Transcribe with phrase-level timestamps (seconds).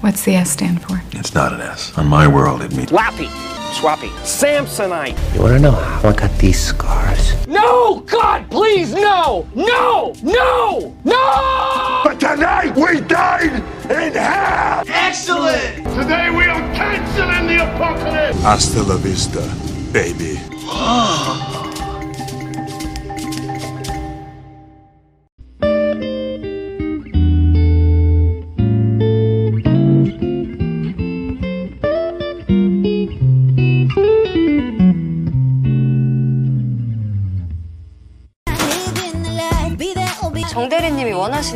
[0.00, 1.00] What's the S stand for?
[1.12, 1.96] It's not an S.
[1.96, 3.28] On my world, it means Lappy,
[3.72, 5.16] Swappy, Samsonite.
[5.34, 7.46] You wanna know how I got these scars?
[7.46, 8.00] No!
[8.00, 9.48] God, please, no!
[9.54, 10.14] No!
[10.22, 10.94] No!
[11.04, 12.00] No!
[12.04, 14.84] But tonight we dine in hell!
[14.86, 15.76] Excellent!
[15.98, 18.40] Today we are canceling the apocalypse!
[18.42, 19.40] Hasta la vista,
[19.92, 20.38] baby.
[20.68, 21.65] Oh.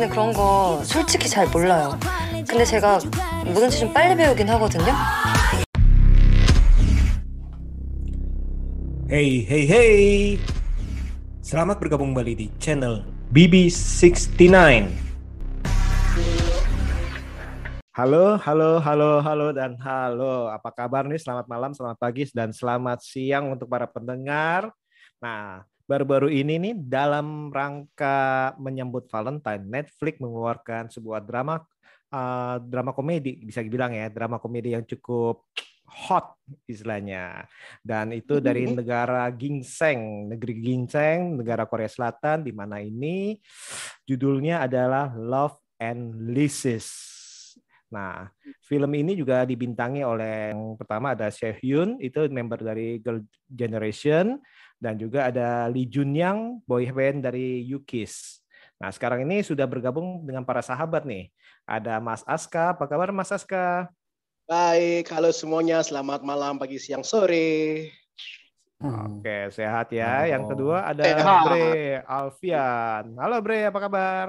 [0.00, 1.98] 원하시는 그런 거 솔직히 잘 몰라요.
[2.48, 2.98] 근데 제가
[3.44, 4.92] 뭐든지 좀 빨리 배우긴 하거든요.
[9.08, 10.38] Hey, hey, hey.
[11.44, 14.50] Selamat bergabung kembali di channel BB69.
[17.96, 20.50] Halo, halo, halo, halo, dan halo.
[20.50, 21.20] Apa kabar nih?
[21.20, 24.68] Selamat malam, selamat pagi, dan selamat siang untuk para pendengar.
[25.22, 31.59] Nah, baru-baru ini nih dalam rangka menyambut Valentine, Netflix mengeluarkan sebuah drama
[32.15, 35.43] uh, drama komedi, bisa dibilang ya, drama komedi yang cukup
[35.91, 37.43] hot istilahnya.
[37.83, 43.35] Dan itu dari negara ginseng, negeri ginseng, negara Korea Selatan di mana ini
[44.07, 46.87] judulnya adalah Love and Leases.
[47.91, 48.31] Nah,
[48.63, 53.19] film ini juga dibintangi oleh yang pertama ada Sehun, itu member dari Girl
[53.51, 54.39] Generation,
[54.81, 58.41] dan juga ada Lee Junyang, boy band dari Yukis.
[58.81, 61.29] Nah, sekarang ini sudah bergabung dengan para sahabat nih.
[61.69, 63.93] Ada Mas Aska, apa kabar Mas Aska?
[64.49, 65.85] Baik, halo semuanya.
[65.85, 67.93] Selamat malam, pagi, siang, sore.
[68.81, 70.25] Oke, sehat ya.
[70.25, 70.51] Yang Halo.
[70.57, 71.45] kedua ada Sehat.
[71.45, 73.13] Bre Alfian.
[73.21, 74.25] Halo Bre, apa kabar?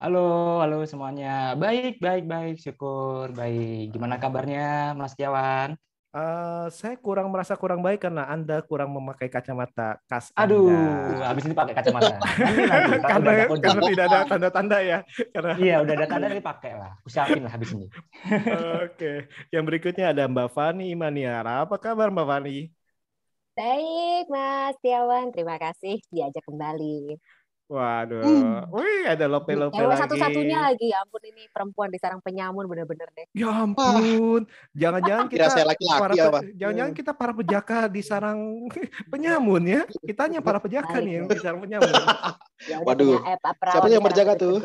[0.00, 1.52] Halo, halo semuanya.
[1.52, 2.56] Baik, baik, baik.
[2.56, 3.92] Syukur, baik.
[3.92, 5.76] Gimana kabarnya, Mas Tiawan?
[6.12, 10.44] Eh, saya kurang merasa kurang baik karena Anda kurang memakai kacamata khas Anda.
[10.44, 12.20] Aduh, habis ini pakai kacamata.
[12.20, 14.98] Nanti, nanti, karena, karena tidak ada tanda-tanda ya.
[15.32, 16.92] Karena Iya, udah ada tanda dipakai lah.
[17.08, 17.88] Usiapin lah habis ini.
[18.84, 21.64] Oke, yang berikutnya ada Mbak Fani Imaniara.
[21.64, 22.68] Apa kabar Mbak Fani?
[23.56, 25.32] Baik, Mas Tiawan.
[25.32, 27.16] Terima kasih diajak kembali.
[27.66, 28.68] Waduh, Hmm.
[28.68, 30.00] wih ada lope-lope Cewek lagi.
[30.04, 30.92] satu-satunya lagi.
[30.92, 33.26] Ya ampun, ini perempuan di sarang penyamun bener-bener deh.
[33.32, 36.40] Ya ampun, jangan-jangan kita saya laki-laki para apa?
[36.52, 38.40] jangan-jangan kita para pejaka di sarang
[39.12, 39.82] penyamun ya.
[40.04, 41.88] Kitanya para pejaka nih yang di sarang penyamun.
[42.62, 43.38] Ya Waduh, punya, eh,
[43.74, 44.62] siapa yang berjaga tuh?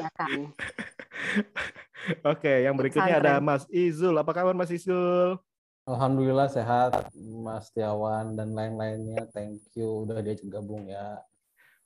[2.22, 3.34] Oke, yang berikutnya ada.
[3.42, 4.14] Mas Izul.
[4.14, 5.42] Apa kabar Mas Izul?
[5.88, 9.26] Alhamdulillah sehat, Mas Tiawan dan lain-lainnya.
[9.34, 11.18] Thank you udah diajak gabung ya.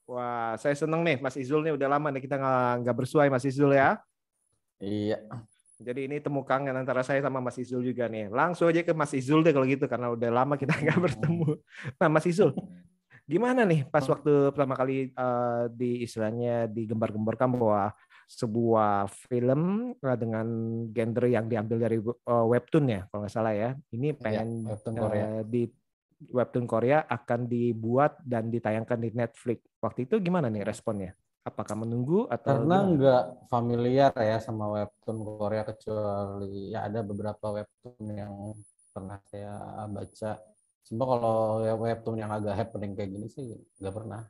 [0.09, 2.35] Wah, saya seneng nih Mas Izul nih udah lama nih kita
[2.81, 4.01] nggak bersuai Mas Izul ya.
[4.81, 5.21] Iya.
[5.81, 8.29] Jadi ini temu kangen antara saya sama Mas Izul juga nih.
[8.29, 11.57] Langsung aja ke Mas Izul deh kalau gitu karena udah lama kita nggak bertemu.
[11.97, 12.53] Nah Mas Izul,
[13.31, 17.93] gimana nih pas waktu pertama kali eh, di istilahnya digembar-gemborkan bahwa
[18.31, 20.47] sebuah film eh, dengan
[20.93, 23.69] genre yang diambil dari eh, webtoon ya kalau nggak salah ya.
[23.89, 25.27] Ini pengen webtoon eh, Korea.
[25.43, 25.63] di
[26.29, 29.65] webtoon Korea akan dibuat dan ditayangkan di Netflix.
[29.81, 31.17] Waktu itu gimana nih responnya?
[31.41, 32.93] Apakah menunggu atau Karena gimana?
[32.93, 38.33] nggak familiar ya sama webtoon Korea kecuali ya ada beberapa webtoon yang
[38.93, 39.57] pernah saya
[39.89, 40.31] baca.
[40.85, 44.21] Cuma kalau ya webtoon yang agak happening kayak gini sih nggak pernah.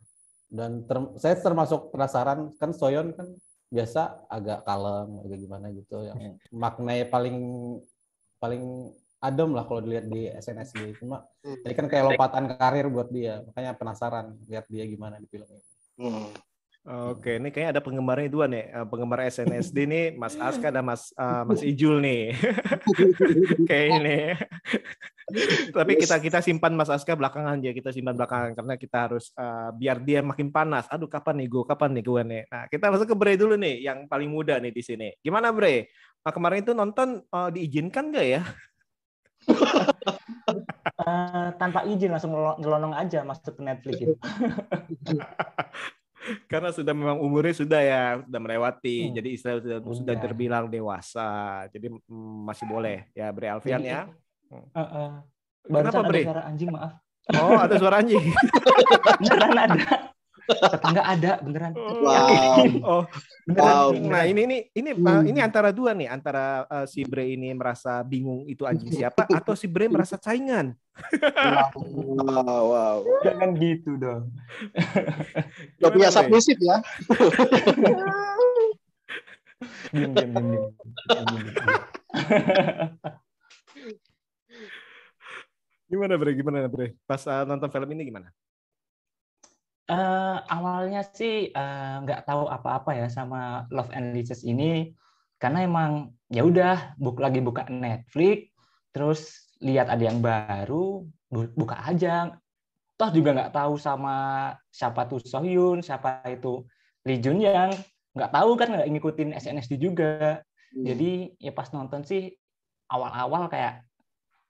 [0.47, 3.27] Dan ter- saya termasuk penasaran kan Soyeon kan
[3.71, 7.39] biasa agak kalem agak gimana gitu yang maknanya paling
[8.35, 13.45] paling adem lah kalau dilihat di SNSD cuma ini kan kayak lompatan karir buat dia
[13.45, 15.63] makanya penasaran lihat dia gimana di film ini.
[16.01, 16.33] Hmm.
[16.81, 18.73] Oke, ini kayaknya ada penggemarnya dua nih.
[18.73, 22.33] Eh, Penggemar SNSD nih, Mas Aska dan Mas eh, Mas Ijul nih.
[23.69, 24.17] Kayak ini.
[25.77, 29.69] Tapi kita kita simpan Mas Aska belakangan aja, kita simpan belakangan karena kita harus eh,
[29.77, 30.89] biar dia makin panas.
[30.89, 31.63] Aduh, kapan nih gue?
[31.69, 32.43] Kapan nih gue nih?
[32.49, 35.13] Nah, kita masuk ke Bre dulu nih, yang paling muda nih di sini.
[35.21, 35.85] Gimana Bre?
[36.25, 38.41] Nah, kemarin itu nonton eh, diizinkan nggak ya?
[41.01, 44.15] Eh, tanpa izin langsung nyelonong aja masuk ke Netflix itu.
[46.51, 49.09] Karena sudah memang umurnya sudah ya, sudah melewati.
[49.09, 49.13] Hmm.
[49.17, 50.21] Jadi istilah sudah, sudah Udah.
[50.21, 51.65] terbilang dewasa.
[51.73, 54.05] Jadi mm, masih boleh ya Bre Alfian ya.
[54.53, 55.11] Eh, eh.
[55.65, 56.21] Kenapa Bre?
[56.21, 56.93] suara anjing, maaf.
[57.37, 58.25] Oh, ada suara anjing.
[59.21, 59.77] Beneran ada.
[60.47, 61.73] Tetangga ada, beneran.
[61.75, 62.57] Wow.
[62.81, 63.03] Oh,
[63.47, 63.89] Beneran, Wow.
[63.97, 68.01] nah ini ini ini uh, ini antara dua nih, antara uh, si Bre ini merasa
[68.05, 70.73] bingung itu anjing siapa atau si Bre merasa saingan.
[71.75, 72.97] Wow, wow.
[73.25, 74.29] Jangan gitu dong.
[75.81, 76.77] Gak punya submisif ya?
[85.91, 86.31] Gimana Bre?
[86.37, 86.95] Gimana Bre?
[87.03, 88.31] Pas uh, nonton film ini gimana?
[89.91, 94.95] Uh, awalnya sih uh, nggak tahu apa-apa ya sama Love and Leeches ini
[95.35, 98.55] karena emang ya udah buk lagi buka Netflix
[98.95, 102.31] terus lihat ada yang baru buka aja.
[102.95, 104.15] Toh juga nggak tahu sama
[104.71, 106.63] siapa tuh Sohyun siapa itu
[107.03, 107.75] Lee Jun yang.
[108.15, 110.39] Nggak tahu kan nggak ngikutin SNSD juga.
[110.71, 110.87] Hmm.
[110.87, 112.31] jadi ya pas nonton sih
[112.87, 113.83] awal-awal kayak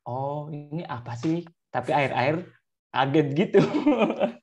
[0.06, 1.42] oh ini apa sih?
[1.74, 2.46] Tapi akhir-akhir
[2.92, 3.60] kaget gitu.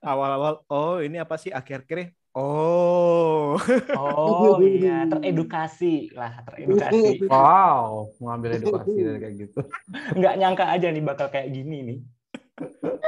[0.01, 2.17] Awal-awal, oh ini apa sih akhir-akhir?
[2.33, 3.61] Oh.
[3.97, 7.29] Oh iya, teredukasi lah, teredukasi.
[7.29, 9.61] Wow, mengambil edukasi dari kayak gitu.
[10.17, 11.99] Nggak nyangka aja nih bakal kayak gini nih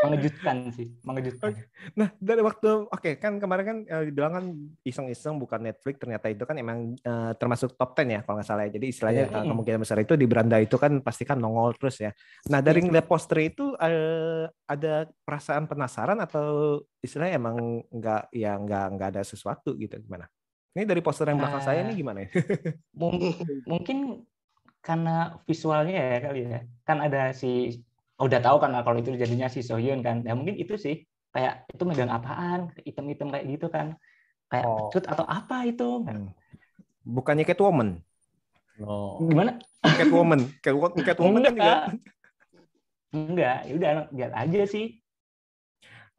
[0.06, 1.52] mengejutkan sih, mengejutkan.
[1.98, 4.44] Nah, dari waktu oke okay, kan kemarin kan uh, dibilang kan
[4.86, 8.64] iseng-iseng bukan Netflix, ternyata itu kan emang uh, termasuk top 10 ya kalau nggak salah
[8.66, 8.70] ya.
[8.78, 9.42] Jadi istilahnya yeah.
[9.42, 12.10] uh, kemungkinan besar itu di beranda itu kan pasti kan nongol terus ya.
[12.48, 18.86] Nah, dari ngeliat poster itu uh, ada perasaan penasaran atau istilahnya emang nggak ya nggak
[18.96, 20.30] nggak ada sesuatu gitu gimana?
[20.70, 22.30] Ini dari poster yang belakang uh, saya ini gimana ya?
[23.66, 24.22] mungkin
[24.80, 26.60] karena visualnya ya kali ya.
[26.86, 27.82] Kan ada si
[28.20, 30.20] udah tahu kan kalau itu jadinya si Sohyun kan.
[30.22, 31.04] Ya mungkin itu sih.
[31.30, 32.74] Kayak itu megang apaan?
[32.84, 33.96] Item-item kayak gitu kan.
[34.50, 34.90] Kayak oh.
[34.90, 36.04] pecut atau apa itu?
[36.04, 36.34] Kan.
[37.00, 38.04] bukannya Catwoman
[38.84, 39.16] oh.
[39.24, 39.56] gimana?
[39.80, 41.74] Catwoman Catwoman Catwoman kan juga.
[43.10, 43.58] Enggak.
[43.66, 45.00] Ya udah lihat aja sih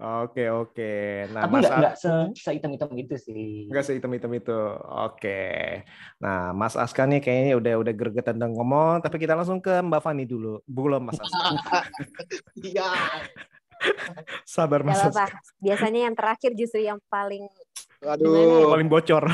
[0.02, 0.92] Oke oke.
[1.30, 3.70] Nah, Tapi nggak nggak se seitem-item itu sih.
[3.70, 4.60] Nggak seitem-item itu.
[4.82, 5.42] Oke.
[6.18, 10.02] Nah, Mas Aska nih kayaknya udah udah gregetan dan ngomong, tapi kita langsung ke Mbak
[10.02, 10.58] Fani dulu.
[10.66, 11.86] Belum Mas Aska.
[12.58, 12.90] Iya.
[14.48, 15.02] Sabar Mas.
[15.58, 17.46] Biasanya yang terakhir justru yang paling
[18.02, 19.30] Aduh, paling bocor.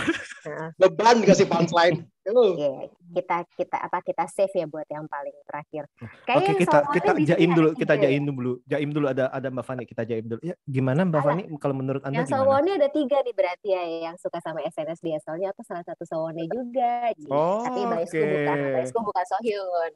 [0.75, 2.03] Beban dikasih punchline.
[2.27, 5.87] Yeah, kita kita apa kita save ya buat yang paling terakhir.
[6.27, 8.53] Kayaknya Oke, kita kita jaim dulu, kita jaim dulu.
[8.67, 10.41] Jaim dulu ada ada Mbak Fani, kita jaim dulu.
[10.43, 12.67] Ya, gimana Mbak Fani kalau menurut Anda yang gimana?
[12.67, 16.51] Yang ada tiga nih berarti ya yang suka sama SNSD soalnya aku salah satu Sowonnya
[16.51, 17.15] juga.
[17.31, 18.31] Oh, Tapi Baisku okay.
[18.35, 19.91] bukan Baisku bukan Sohyun.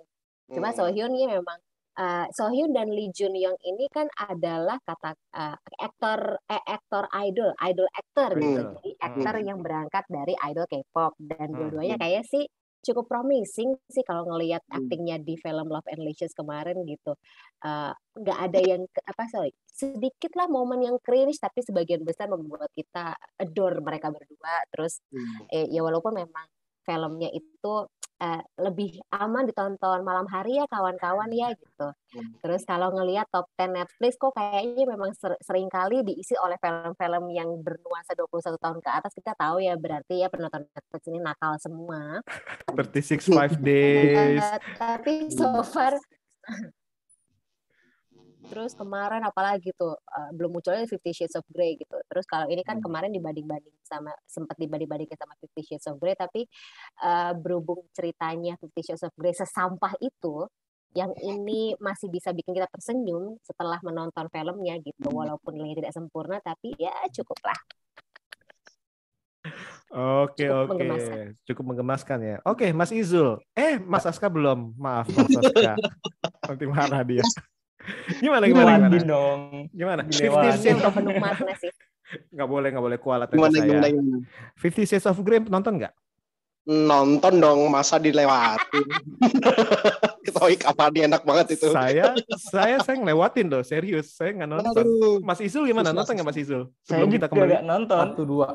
[0.56, 0.78] Cuma hmm.
[0.80, 1.60] Sohyun ini memang
[2.02, 7.54] uh, Sohyun dan Lee Jun Young ini kan adalah kata uh, aktor eh, aktor idol,
[7.62, 8.42] idol actor hmm.
[8.42, 8.62] gitu.
[8.82, 9.46] Jadi aktor hmm.
[9.46, 11.58] yang berangkat dari idol K-pop dan hmm.
[11.58, 12.46] dua-duanya kayak sih
[12.82, 14.78] cukup promising sih kalau ngelihat hmm.
[14.82, 17.14] aktingnya di film Love and Licious kemarin gitu.
[17.62, 22.68] Uh, nggak ada yang apa sorry sedikit lah momen yang cringe tapi sebagian besar membuat
[22.76, 25.48] kita adore mereka berdua terus hmm.
[25.48, 26.46] eh, ya walaupun memang
[26.92, 27.88] filmnya itu
[28.22, 31.90] uh, lebih aman ditonton malam hari ya kawan-kawan ya gitu.
[31.90, 32.32] Hmm.
[32.44, 37.32] Terus kalau ngelihat top 10 Netflix kok kayaknya memang ser sering kali diisi oleh film-film
[37.32, 41.56] yang bernuansa 21 tahun ke atas kita tahu ya berarti ya penonton Netflix ini nakal
[41.58, 42.20] semua.
[42.70, 44.44] 36 five days.
[44.44, 45.96] Uh, tapi so far
[48.42, 51.94] Terus kemarin apalagi tuh uh, belum munculnya Fifty Shades of Grey gitu.
[52.10, 52.86] Terus kalau ini kan hmm.
[52.86, 56.50] kemarin dibanding-banding sama sempat dibanding-bandingkan sama Fifty Shades of Grey tapi
[57.06, 60.50] uh, berhubung ceritanya Fifty Shades of Grey sesampah itu
[60.92, 65.16] yang ini masih bisa bikin kita tersenyum setelah menonton filmnya gitu hmm.
[65.16, 67.56] walaupun nilainya tidak sempurna tapi ya cukuplah
[69.92, 71.36] Oke oke, okay.
[71.44, 72.38] cukup menggemaskan ya.
[72.48, 73.44] Oke, okay, Mas Izul.
[73.52, 74.72] Eh, Mas Aska belum.
[74.80, 75.76] Maaf, Mas Aska.
[76.48, 77.26] Nanti marah dia
[78.22, 78.98] gimana gimana gimana?
[79.04, 79.40] dong.
[79.72, 80.02] Gimana?
[80.08, 80.96] Fifty Shades of
[81.60, 81.72] sih.
[82.36, 83.68] Gak boleh gak boleh kualat gimana, saya.
[83.68, 84.18] Gimana, gimana?
[84.60, 85.94] Fifty Shades of Grey nonton nggak?
[86.62, 88.86] Nonton dong, masa dilewati.
[90.30, 91.74] Ketahui kapan enak banget itu.
[91.74, 92.14] Saya
[92.54, 94.14] saya saya ngelewatin loh, serius.
[94.14, 94.84] Saya nggak nonton.
[94.86, 95.18] Aduh.
[95.26, 95.90] Mas Isul gimana?
[95.90, 96.70] Nonton nggak Mas Isul?
[96.86, 97.54] Sebelum saya kita kembali.
[97.66, 98.06] nonton.
[98.14, 98.48] Satu dua.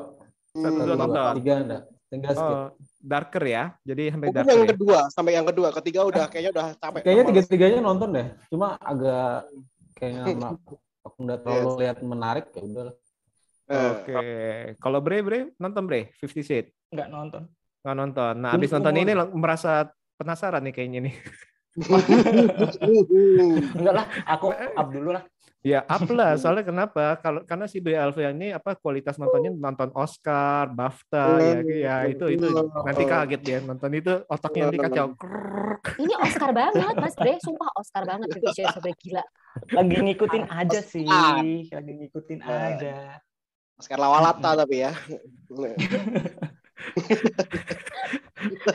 [0.55, 1.33] Satu dua nonton.
[1.43, 1.83] Tiga enggak.
[2.07, 2.55] Tinggal skip.
[2.55, 2.69] Oh,
[3.03, 3.63] darker ya.
[3.83, 4.47] Jadi sampai darker.
[4.47, 4.69] yang ya?
[4.71, 7.01] kedua, sampai yang kedua, ketiga udah kayaknya udah capek.
[7.03, 8.27] Kayaknya tiga-tiganya nonton deh.
[8.47, 9.43] Cuma agak
[9.99, 10.23] kayaknya
[11.03, 11.79] aku nggak terlalu yes.
[11.83, 12.85] lihat menarik ya udah.
[13.67, 14.15] Eh, Oke.
[14.15, 14.79] Okay.
[14.79, 16.71] Kalau Bre Bre nonton Bre Fifty Shades?
[16.95, 17.43] Enggak nonton.
[17.83, 18.33] Enggak nonton.
[18.39, 21.15] Nah, abis nonton ini merasa penasaran nih kayaknya nih.
[23.77, 25.23] Enggak lah, aku up dulu lah.
[25.67, 27.19] Ya up lah, soalnya kenapa?
[27.19, 32.39] Kalau karena si Bea Alvia ini apa kualitas nontonnya nonton Oscar, BAFTA, ya, ya itu
[32.39, 32.47] itu
[32.87, 35.07] nanti kaget ya nonton itu otaknya nanti kacau.
[35.99, 39.23] Ini Oscar banget, Mas Bre, sumpah Oscar banget Fifty sampai gila.
[39.75, 41.03] Lagi ngikutin aja sih,
[41.67, 43.19] lagi ngikutin aja.
[43.75, 44.95] Oscar lawalata tapi ya.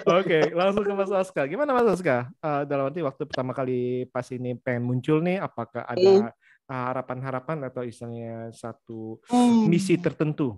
[0.02, 1.48] Oke, okay, langsung ke Mas Oska.
[1.48, 2.28] Gimana Mas Oska?
[2.42, 6.41] Uh, dalam arti waktu pertama kali pas ini pengen muncul nih, apakah ada mm
[6.72, 9.68] harapan-harapan atau istilahnya satu hmm.
[9.68, 10.56] misi tertentu?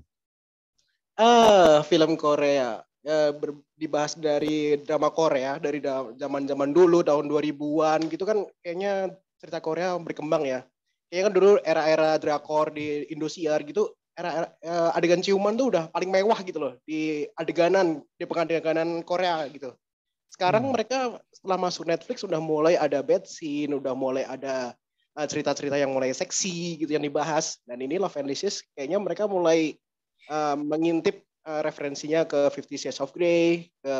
[1.18, 2.82] Ah, film Korea.
[3.04, 9.12] eh, ber- dibahas dari drama Korea dari da- zaman-zaman dulu tahun 2000-an gitu kan kayaknya
[9.36, 10.64] cerita Korea berkembang ya.
[11.12, 16.08] Kayaknya kan dulu era-era drakor di Indosiar gitu era, eh, adegan ciuman tuh udah paling
[16.08, 19.74] mewah gitu loh di adeganan di pengadeganan Korea gitu.
[20.30, 24.83] Sekarang mereka setelah masuk Netflix udah mulai ada bed scene, udah mulai ada uh,
[25.14, 27.62] cerita-cerita yang mulai seksi gitu yang dibahas.
[27.62, 29.78] Dan ini Love and Lysis kayaknya mereka mulai
[30.26, 33.96] uh, mengintip uh, referensinya ke Fifty Shades of Grey, ke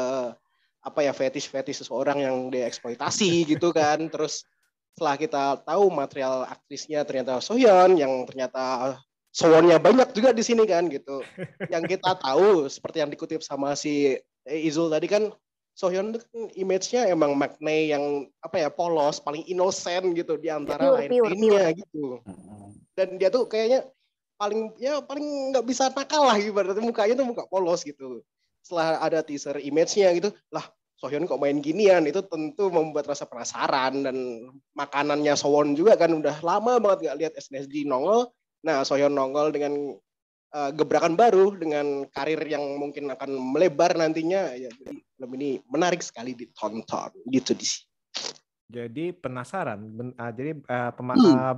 [0.85, 4.11] apa ya fetish-fetish seseorang yang dieksploitasi gitu kan.
[4.11, 4.43] Terus
[4.95, 8.99] setelah kita tahu material aktrisnya ternyata Soyeon yang ternyata
[9.35, 11.19] Sowonnya banyak juga di sini kan gitu.
[11.67, 14.15] Yang kita tahu seperti yang dikutip sama si
[14.47, 15.27] Izul tadi kan
[15.75, 20.95] Sohyun itu kan image-nya emang maknae yang apa ya polos, paling innocent gitu di antara
[20.95, 22.23] lain-lainnya gitu.
[22.95, 23.91] Dan dia tuh kayaknya
[24.39, 28.23] paling ya paling nggak bisa nakal lah ibaratnya mukanya tuh muka polos gitu.
[28.63, 30.63] Setelah ada teaser image-nya gitu, lah
[30.95, 34.17] Sohyun kok main ginian itu tentu membuat rasa penasaran dan
[34.79, 38.31] makanannya Sowon juga kan udah lama banget nggak lihat SNSD nongol.
[38.63, 39.99] Nah Sohyun nongol dengan
[40.55, 46.01] uh, gebrakan baru dengan karir yang mungkin akan melebar nantinya ya jadi film ini menarik
[46.01, 47.91] sekali ditonton gitu di sini.
[48.65, 49.79] Jadi penasaran.
[49.93, 51.55] Ben- ah, jadi ah, pema- ah,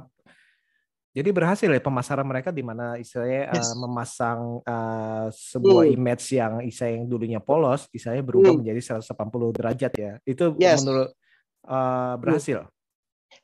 [1.16, 3.72] jadi berhasil ya pemasaran mereka di mana istilahnya ah, Yes.
[3.78, 5.96] memasang ah, sebuah Hmm.
[5.96, 8.60] image yang istilahnya yang dulunya polos, istilahnya berubah Hmm.
[8.60, 10.12] menjadi 180 derajat ya.
[10.26, 10.82] Itu Yes.
[10.82, 11.14] menurut
[11.64, 12.68] ah, berhasil.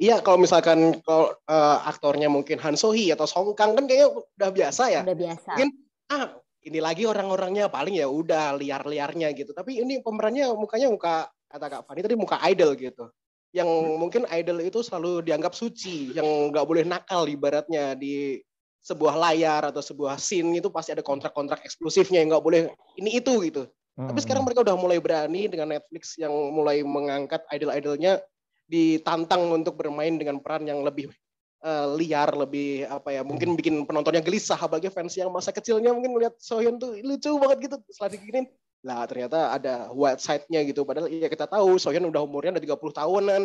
[0.01, 4.09] Iya kalau misalkan kalau uh, aktornya mungkin Han So Hee atau Song Kang kan kayaknya
[4.15, 5.03] udah biasa ya.
[5.05, 5.51] Udah biasa.
[5.53, 5.69] Mungkin
[6.09, 6.25] ah
[6.63, 9.51] ini lagi orang-orangnya paling ya udah liar-liarnya gitu.
[9.53, 13.11] Tapi ini pemerannya mukanya muka kata Kak Fani tadi muka idol gitu.
[13.53, 13.69] Yang
[14.01, 18.41] mungkin idol itu selalu dianggap suci, yang nggak boleh nakal ibaratnya di
[18.81, 23.45] sebuah layar atau sebuah scene itu pasti ada kontrak-kontrak eksklusifnya yang nggak boleh ini itu
[23.45, 23.69] gitu.
[23.93, 24.25] Tapi Hmm.
[24.25, 28.25] sekarang mereka udah mulai berani dengan Netflix yang mulai mengangkat idol-idolnya
[28.73, 31.13] ditantang untuk bermain dengan peran yang lebih
[31.61, 36.17] eh, liar, lebih apa ya, mungkin bikin penontonnya gelisah apalagi fans yang masa kecilnya mungkin
[36.17, 38.49] melihat Sohyun tuh lucu banget gitu setelah diginin.
[38.83, 40.89] Lah ternyata ada white side-nya gitu.
[40.89, 43.43] Padahal ya kita tahu Sohyun udah umurnya udah 30 tahunan.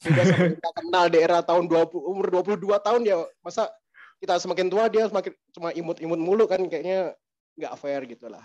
[0.00, 0.24] Sudah
[0.56, 3.16] kita kenal di era tahun 20 umur 22 tahun ya.
[3.44, 3.68] Masa
[4.18, 7.14] kita semakin tua dia semakin cuma imut-imut mulu kan kayaknya
[7.56, 8.44] nggak fair gitu lah.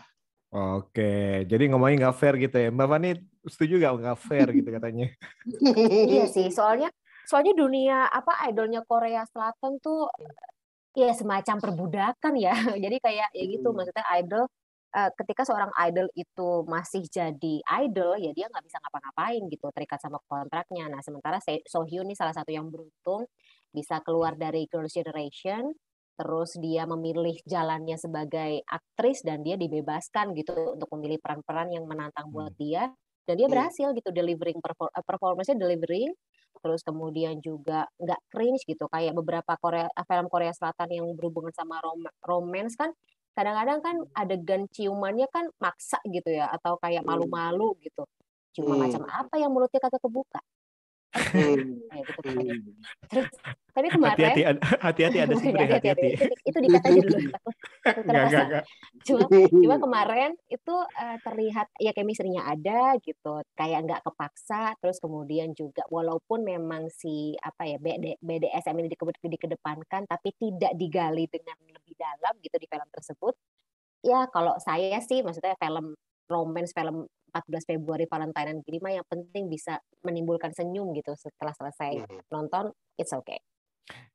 [0.56, 2.72] Oke, jadi ngomongin nggak fair gitu ya.
[2.72, 3.10] Mbak Fani
[3.44, 5.08] setuju nggak nggak fair gitu katanya?
[6.16, 6.88] Iya sih, soalnya
[7.28, 10.08] soalnya dunia apa idolnya Korea Selatan tuh
[10.96, 12.56] ya semacam perbudakan ya.
[12.84, 13.84] Jadi kayak ya gitu Hmm.
[13.84, 14.48] maksudnya idol
[14.96, 20.00] eh, ketika seorang idol itu masih jadi idol ya dia nggak bisa ngapa-ngapain gitu terikat
[20.00, 20.88] sama kontraknya.
[20.88, 23.28] Nah sementara Se- Sohyun ini salah satu yang beruntung
[23.76, 25.76] bisa keluar dari Girls' Generation
[26.16, 32.32] terus dia memilih jalannya sebagai aktris dan dia dibebaskan gitu untuk memilih peran-peran yang menantang
[32.32, 32.92] buat dia
[33.28, 33.56] dan dia Hmm.
[33.60, 36.12] berhasil gitu delivering perfor- eh, performance-nya delivering
[36.64, 41.84] terus kemudian juga nggak cringe gitu kayak beberapa Korea film Korea Selatan yang berhubungan sama
[41.84, 42.96] rom romance kan
[43.36, 47.12] kadang-kadang kan adegan ciumannya kan maksa gitu ya atau kayak Hmm.
[47.12, 48.08] malu-malu gitu
[48.56, 48.84] ciuman Hmm.
[48.88, 50.46] macam apa yang mulutnya kagak kebuka Hmm.
[50.46, 50.54] kayak gitu
[50.96, 51.05] pokoknya.
[53.10, 53.28] Terus
[53.76, 54.42] tapi kemarin Hati-hati,
[54.80, 57.20] hati-hati ada sumber Hati-hati, itu, itu dikat aja dulu.
[57.86, 58.64] Takut takut Enggak, enggak, terpaksa enggak.
[59.04, 63.34] cuma cuma kemarin itu eh, terlihat ya chemistry-nya ada gitu.
[63.52, 64.80] Kayak nggak kepaksa.
[64.80, 70.72] Terus kemudian juga walaupun memang si apa ya BD, BDSM ini dike- dikedepankan tapi tidak
[70.80, 73.36] digali dengan lebih dalam gitu di film tersebut.
[74.08, 76.00] Ya kalau saya sih maksudnya film
[76.32, 77.06] romance film
[77.36, 83.12] 14 Februari Valentinean gini mah yang penting bisa menimbulkan senyum gitu setelah selesai nonton it's
[83.12, 83.44] okay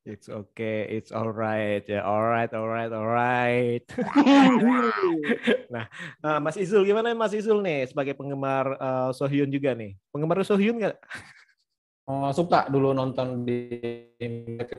[0.03, 3.85] It's okay, it's alright ya, alright, alright, alright.
[5.71, 5.87] nah,
[6.27, 9.95] eh, Mas Izul gimana Mas Izul nih sebagai penggemar eh, Sohyun juga nih?
[10.11, 10.99] Penggemar Sohyun nggak?
[12.11, 13.79] Oh, suka dulu nonton di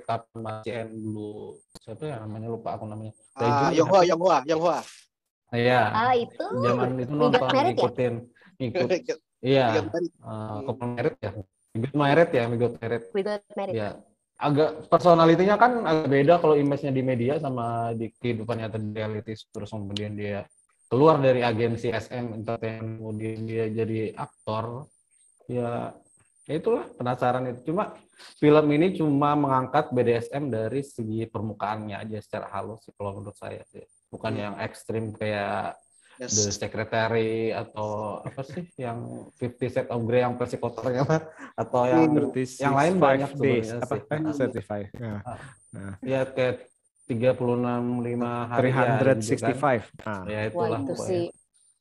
[0.04, 3.16] Kapan masih dulu siapa ya namanya lupa aku namanya.
[3.40, 4.04] Ah, apa?
[4.04, 4.78] Yonghwa, Yonghwa.
[5.52, 5.82] Iya.
[5.92, 7.64] ah itu Zaman itu nonton ya?
[7.72, 8.14] ngikutin
[8.60, 8.88] ngikut.
[9.42, 9.90] We Iya.
[10.22, 11.32] Uh, couple merit ya.
[11.74, 13.04] We got married ya, we got married.
[13.10, 13.90] We Got Married Ya.
[14.42, 19.38] Agak personalitinya kan agak beda kalau image-nya di media sama di kehidupan nyata di reality
[19.54, 20.50] terus kemudian dia
[20.90, 24.90] keluar dari agensi SM Entertainment kemudian dia jadi aktor
[25.46, 25.94] ya
[26.50, 27.94] ya itulah penasaran itu cuma
[28.42, 33.62] film ini cuma mengangkat BDSM dari segi permukaannya aja secara halus sih kalau menurut saya
[33.70, 35.80] sih bukan yang ekstrim kayak
[36.20, 36.38] Yes.
[36.38, 41.24] The Secretary atau apa sih yang Fifty Shades of Grey yang versi kotornya mah
[41.58, 42.30] atau yang Hmm.
[42.62, 43.96] yang lain 36 banyak days, sebenarnya apa?
[43.98, 44.02] sih.
[44.22, 44.88] Nah, certified.
[44.94, 45.38] Nah, Ah.
[45.74, 45.94] nah.
[46.06, 46.56] ya kayak
[47.10, 49.56] 36 5 hari ya, gitu kan.
[49.58, 49.82] 365.
[49.98, 51.10] Nah, Ya Wah itulah itu pokoknya.
[51.10, 51.26] sih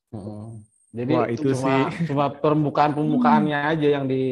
[0.09, 0.45] Mm-mm.
[0.91, 1.83] Jadi Wah, itu cuma, sih.
[2.03, 4.23] cuma permukaan permukaannya aja yang di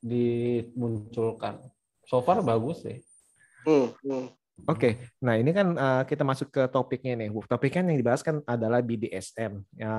[0.00, 1.58] dimunculkan.
[2.04, 3.02] So far bagus sih.
[3.62, 4.26] Hmm, hmm.
[4.68, 7.32] Oke, nah ini kan uh, kita masuk ke topiknya nih.
[7.48, 9.92] Topiknya yang dibahas kan adalah BDSM, ya,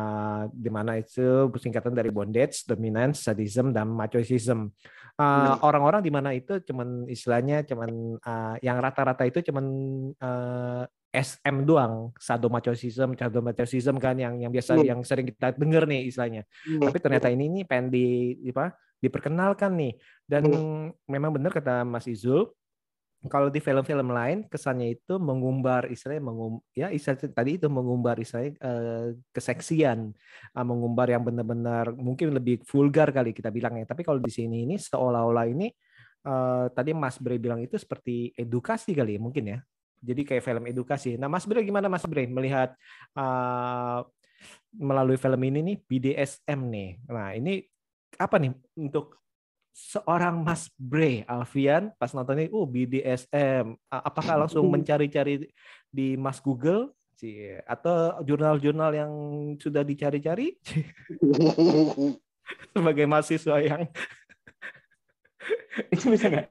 [0.51, 4.69] di mana itu singkatan dari bondage, dominance, sadism, dan machoism.
[5.17, 9.65] Uh, Orang-orang di mana itu cuman istilahnya cuman uh, yang rata-rata itu cuman
[10.17, 14.87] uh, SM doang, sadomasochism, sadomasochism kan yang yang biasa Hmm.
[14.87, 16.47] yang sering kita dengar nih istilahnya.
[16.63, 16.87] Hmm.
[16.87, 18.05] Tapi ternyata ini nih pengen di,
[18.39, 18.71] di apa?
[19.01, 19.93] diperkenalkan nih.
[20.29, 20.85] Dan Hmm.
[21.09, 22.47] memang benar kata Mas Izul,
[23.29, 28.57] kalau di film-film lain kesannya itu mengumbar istilahnya mengum ya istilah tadi itu mengumbar istilahnya
[28.57, 30.09] eh, keseksian
[30.57, 34.81] eh, mengumbar yang benar-benar mungkin lebih vulgar kali kita bilangnya tapi kalau di sini ini
[34.81, 35.69] seolah-olah ini
[36.25, 39.59] eh, tadi Mas Bre bilang itu seperti edukasi kali ya, mungkin ya.
[40.01, 41.13] Jadi kayak film edukasi.
[41.17, 42.73] Nah Mas Bre gimana Mas Bre melihat
[43.17, 43.99] eh,
[44.77, 46.89] melalui film ini nih BDSM nih?
[47.09, 47.61] Nah ini
[48.17, 49.21] apa nih untuk
[49.71, 55.47] seorang Mas Bre Alfian pas nonton ini, oh BDSM, A- apakah langsung mencari-cari
[55.87, 56.91] di Mas Google?
[57.15, 59.11] Cie, atau jurnal-jurnal yang
[59.61, 60.57] sudah dicari-cari?
[62.73, 63.85] Sebagai mahasiswa yang
[65.93, 66.47] Itu bisa nggak?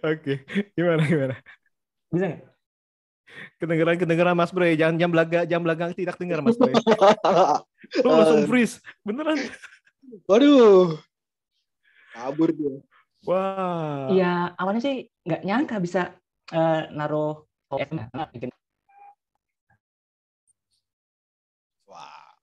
[0.00, 0.34] oke
[0.72, 1.34] gimana gimana?
[2.08, 2.42] Bisa nggak?
[3.60, 6.72] kedengeran kedengeran Mas Bre jangan jam belaga jam belakang tidak dengar Mas Bre.
[8.04, 9.38] Oh, langsung freeze beneran.
[10.26, 10.98] Waduh.
[12.18, 12.74] Kabur dia.
[13.22, 16.00] wah Iya, awalnya sih nggak nyangka bisa
[16.50, 17.46] eh, naruh
[18.34, 18.50] bikin
[21.86, 22.34] Wah.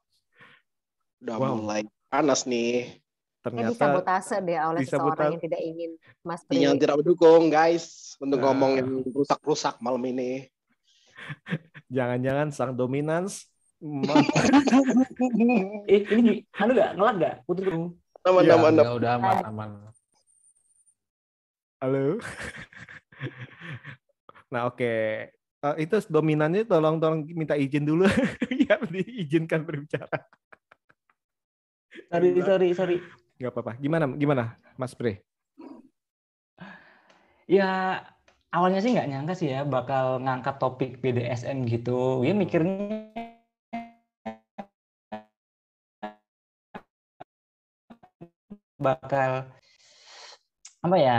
[1.21, 1.57] Udah Wow.
[1.59, 3.01] mulai panas nih.
[3.41, 5.05] Ternyata disabotase deh oleh disabotase.
[5.05, 5.91] seseorang yang tidak ingin
[6.25, 6.57] Mas Bre.
[6.57, 7.85] Yang tidak mendukung guys
[8.17, 8.45] untuk Nah.
[8.49, 10.49] ngomong yang rusak-rusak malam ini.
[11.95, 13.45] jangan-jangan sang dominans
[15.89, 17.65] eh ini anu nggak ngelag nggak putus
[18.25, 19.69] Iya, nama Udah, udah aman, aman.
[21.81, 22.05] Halo.
[24.45, 24.93] Nah oke,
[25.65, 28.05] Eh, itu dominannya tolong tolong minta izin dulu
[28.69, 30.13] ya diizinkan berbicara.
[32.13, 32.97] sorry sorry sorry
[33.41, 33.73] Gak apa-apa.
[33.81, 34.43] Gimana gimana
[34.77, 35.25] Mas Bre?
[37.45, 38.01] ya
[38.49, 43.13] awalnya sih nggak nyangka sih ya bakal ngangkat topik BDSM gitu ya mikirnya
[48.85, 49.49] bakal
[50.85, 51.17] apa ya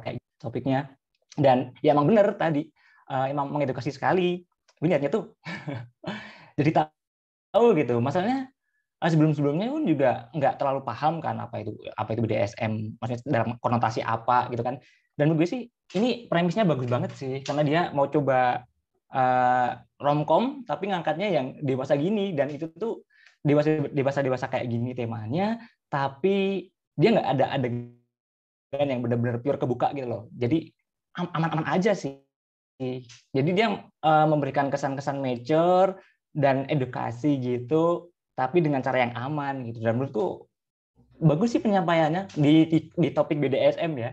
[0.00, 0.96] kayak topiknya.
[1.34, 2.64] Dan ya emang bener tadi
[3.10, 4.40] eh, emang mengedukasi sekali.
[4.80, 5.36] Niatnya tuh
[6.58, 6.88] jadi
[7.52, 8.00] tahu gitu.
[8.00, 8.48] Masalahnya
[9.00, 13.60] eh, sebelum-sebelumnya pun juga nggak terlalu paham kan apa itu apa itu BDSM maksudnya dalam
[13.60, 14.80] konotasi apa gitu kan.
[15.14, 15.62] Dan menurut gue sih
[15.98, 17.44] ini premisnya bagus banget sih.
[17.44, 18.64] Karena dia mau coba
[19.12, 22.32] eh, romcom tapi ngangkatnya yang dewasa gini.
[22.32, 23.04] Dan itu tuh
[23.44, 25.60] dewasa dewasa dewasa kayak gini temanya.
[25.90, 30.22] Tapi dia nggak ada adegan yang benar-benar pure kebuka gitu loh.
[30.34, 30.70] Jadi
[31.18, 32.22] am- aman-aman aja sih.
[33.30, 35.98] Jadi dia eh, memberikan kesan-kesan mature
[36.34, 39.78] dan edukasi gitu tapi dengan cara yang aman gitu.
[39.78, 40.50] Dan menurutku
[41.22, 44.10] bagus sih penyampaiannya di, di, di topik BDSM ya.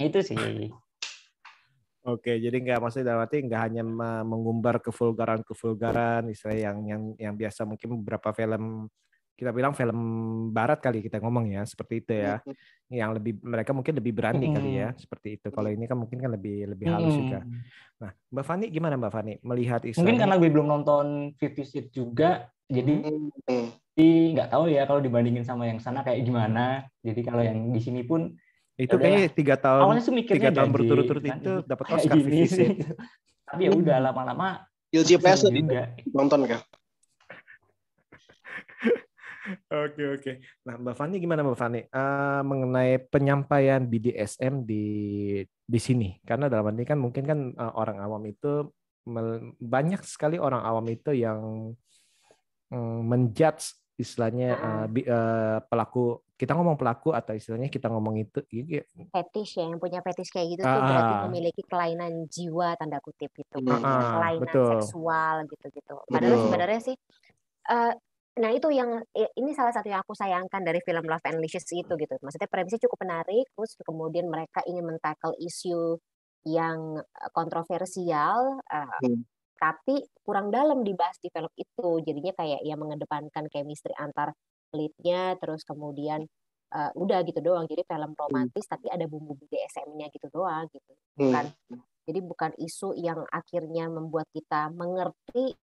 [0.00, 0.36] Itu sih.
[2.06, 7.34] Oke, jadi nggak maksudnya dalam arti nggak hanya me- mengumbar kevulgaran-kevulgaran, istilah yang yang yang
[7.34, 8.86] biasa mungkin beberapa film
[9.36, 9.98] kita bilang film
[10.50, 12.40] barat kali kita ngomong ya, seperti itu ya.
[12.88, 15.52] Yang lebih mereka mungkin lebih berani kali ya, seperti itu.
[15.52, 17.44] Kalau ini kan mungkin kan lebih lebih halus juga.
[17.44, 17.60] Mm.
[17.96, 20.20] Nah, Mbak Fani gimana Mbak Fani melihat mungkin istilahnya?
[20.24, 22.92] karena gue belum nonton Fifty Shades juga jadi
[23.46, 23.72] Hmm.
[23.96, 28.04] nggak tahu ya kalau dibandingin sama yang sana kayak gimana jadi kalau yang di sini
[28.04, 28.36] pun
[28.76, 29.38] itu ya kayaknya udahlah.
[29.40, 32.44] tiga tahun awalnya sih mikirnya tiga tahun berturut-turut kan, itu dapat kayak Oscar Fifty.
[32.44, 32.86] Shades.
[33.48, 34.48] tapi ya udah lama-lama
[34.92, 36.60] Guilty pleasure juga nonton kah?
[39.70, 40.32] Oke oke.
[40.66, 44.84] Nah Mbak Fani gimana Mbak Fani Eh, mengenai penyampaian BDSM di
[45.46, 46.18] di sini?
[46.22, 48.70] Karena dalam arti kan mungkin kan eh, orang awam itu
[49.62, 51.70] banyak sekali orang awam itu yang
[52.74, 58.44] mm, menjudge istilahnya eh, bi- eh, pelaku kita ngomong pelaku atau istilahnya kita ngomong itu
[58.52, 61.22] iya, fetish ya yang punya fetish kayak gitu tuh Ah, berarti ah.
[61.24, 64.70] memiliki kelainan jiwa tanda kutip gitu kan Ah, ah, kelainan betul.
[64.76, 66.44] seksual gitu-gitu padahal Betul.
[66.44, 66.96] sebenarnya sih
[67.72, 67.92] eh,
[68.36, 71.88] nah itu yang ini salah satu yang aku sayangkan dari film Love and Licious itu
[71.96, 72.14] gitu.
[72.20, 75.96] Maksudnya premisnya cukup menarik terus kemudian mereka ingin mentackle isu
[76.46, 78.60] yang eh, kontroversial
[79.02, 79.24] Hmm.
[79.56, 81.88] tapi kurang dalam dibahas di film itu.
[82.04, 84.36] Jadinya kayak ya mengedepankan chemistry antar
[84.76, 86.28] leadnya terus kemudian
[86.76, 87.64] eh, udah gitu doang.
[87.64, 90.92] Jadi film romantis tapi ada bumbu BDSM-nya gitu doang gitu.
[91.16, 91.44] Bukan
[92.06, 95.58] jadi bukan isu yang akhirnya membuat kita mengerti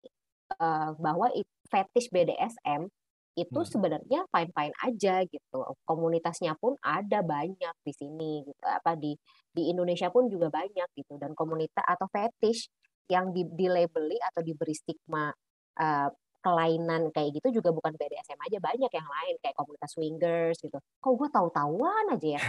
[0.58, 1.28] eh, bahwa
[1.70, 2.90] fetish BDSM
[3.34, 3.66] itu Hmm.
[3.66, 5.60] sebenarnya fine-fine aja gitu.
[5.90, 8.62] Komunitasnya pun ada banyak di sini gitu.
[8.62, 9.18] Apa di
[9.54, 12.70] di Indonesia pun juga banyak gitu dan komunitas atau fetish
[13.10, 15.34] yang di, dilabeli atau diberi stigma
[15.82, 16.10] uh,
[16.44, 20.76] kelainan kayak gitu juga bukan BDSM aja banyak yang lain kayak komunitas swingers gitu.
[21.00, 22.42] Kok gue tahu-tahuan aja ya.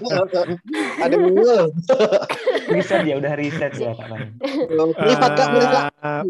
[1.04, 1.74] Ada Google.
[2.70, 4.06] riset ya udah riset ya Kak
[5.34, 6.22] kak,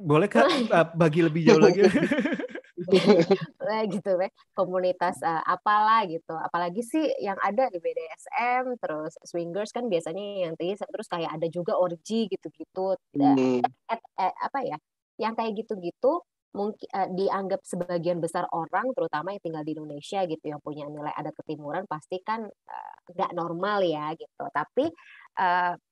[0.00, 0.46] boleh kak.
[1.00, 1.82] Bagi lebih jauh lagi?
[3.68, 9.74] Nah, gitu ya komunitas uh, apalah gitu apalagi sih yang ada di BDSM terus swingers
[9.74, 13.60] kan biasanya yang tadi terus kayak ada juga orgy gitu-gitu Hmm.
[13.90, 14.78] eh, eh, apa ya
[15.18, 16.22] yang kayak gitu-gitu
[16.54, 21.12] mungkin eh, dianggap sebagian besar orang terutama yang tinggal di Indonesia gitu yang punya nilai
[21.12, 22.46] adat ketimuran pasti kan
[23.10, 24.88] nggak normal ya gitu tapi
[25.38, 25.87] eh, ke-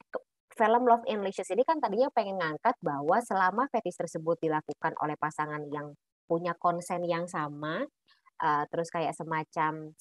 [0.56, 5.14] film Love and Licious ini kan tadinya pengen ngangkat bahwa selama fetish tersebut dilakukan oleh
[5.20, 5.92] pasangan yang
[6.26, 7.84] punya konsen yang sama
[8.42, 9.92] eh, terus kayak semacam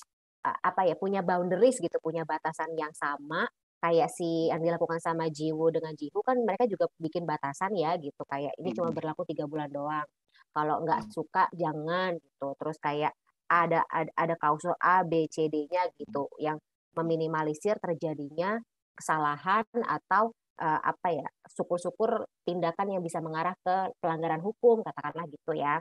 [0.47, 3.45] eh, apa ya punya boundaries gitu punya batasan yang sama
[3.85, 8.25] kayak si yang dilakukan sama Jiwoo dengan Jihu kan mereka juga bikin batasan ya gitu
[8.25, 10.07] kayak ini cuma berlaku tiga bulan doang.
[10.55, 12.55] Kalau nggak suka jangan gitu.
[12.57, 13.13] Terus kayak
[13.45, 16.57] ada ada, ada klausul A B C D-nya gitu yang
[16.97, 18.57] meminimalisir terjadinya
[18.95, 25.51] kesalahan atau eh, apa ya syukur-syukur tindakan yang bisa mengarah ke pelanggaran hukum katakanlah gitu
[25.53, 25.79] ya.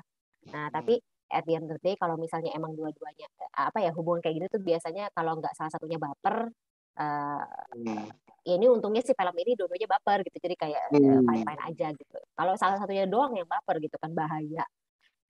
[0.50, 0.98] Nah tapi
[1.30, 4.34] at the end of the day kalau misalnya emang dua-duanya eh, apa ya hubungan kayak
[4.38, 6.50] gini tuh biasanya kalau nggak salah satunya baper
[6.94, 7.42] eh,
[7.74, 8.06] Hmm.
[8.46, 11.24] ya ini untungnya si film ini dua-duanya baper gitu jadi kayak eh, Hmm.
[11.26, 12.18] fine-fine aja gitu.
[12.34, 14.62] Kalau salah satunya doang yang baper gitu kan bahaya.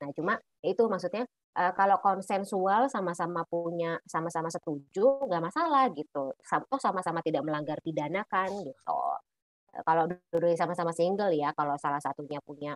[0.03, 1.25] Nah cuma itu maksudnya
[1.57, 6.35] eh, kalau konsensual sama-sama punya sama-sama setuju nggak masalah gitu.
[6.43, 8.99] Sam- toh sama-sama tidak melanggar pidana kan gitu.
[9.01, 9.19] Eh,
[9.83, 12.73] kalau dua-duanya sama-sama single ya kalau salah satunya punya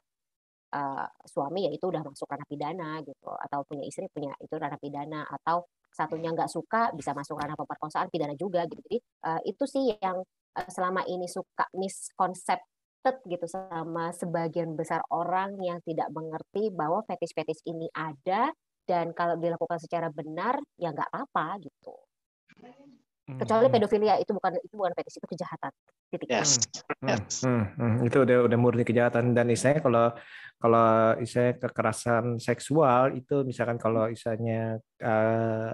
[0.75, 3.31] eh, suami ya itu udah masuk ranah pidana gitu.
[3.45, 5.23] Atau punya istri punya itu ranah pidana.
[5.29, 8.81] Atau satunya nggak suka bisa masuk ranah pemerkosaan pidana juga gitu.
[8.83, 10.19] Jadi eh, itu sih yang
[10.59, 17.63] eh, selama ini suka misconcepted gitu sama sebagian besar orang yang tidak mengerti bahwa fetish-fetish
[17.71, 18.51] ini ada.
[18.89, 21.93] Dan kalau dilakukan secara benar ya nggak apa-apa gitu
[23.37, 23.75] kecuali Hmm.
[23.77, 25.73] pedofilia itu bukan itu bukan fetish itu kejahatan
[26.09, 26.57] titik Yes.
[27.05, 27.45] Hmm, Yes.
[27.45, 27.97] hmm, hmm.
[28.09, 30.07] itu udah udah murni kejahatan dan istilahnya kalau
[30.57, 30.89] kalau
[31.21, 35.71] istilahnya kekerasan seksual itu misalkan kalau istilahnya eh,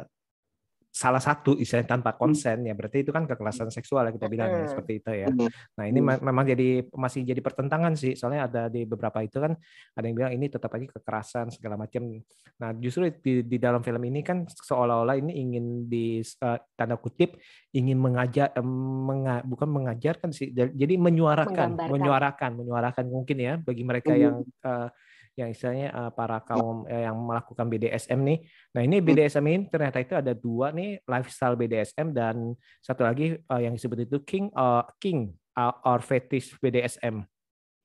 [0.94, 4.62] salah satu istilahnya tanpa konsen ya berarti itu kan kekerasan seksual ya kita bilang ya
[4.70, 5.26] seperti itu ya.
[5.26, 5.50] Hmm.
[5.74, 9.58] Nah ini me- memang jadi masih jadi pertentangan sih soalnya ada di beberapa itu kan
[9.98, 12.22] ada yang bilang ini tetap lagi kekerasan segala macam.
[12.62, 17.42] Nah justru di, di dalam film ini kan seolah-olah ini ingin di eh, tanda kutip
[17.74, 18.62] ingin mengajar em,
[19.02, 24.22] menga- bukan mengajarkan sih jadi menyuarakan menyuarakan menyuarakan mungkin ya bagi mereka Mhm.
[24.22, 24.88] yang eh,
[25.34, 28.38] yang istilahnya eh, para kaum eh, yang melakukan BDSM nih.
[28.74, 33.60] Nah ini BDSM ini ternyata itu ada dua nih lifestyle BDSM dan satu lagi eh,
[33.60, 37.26] yang disebut itu king uh, king uh, or fetish BDSM.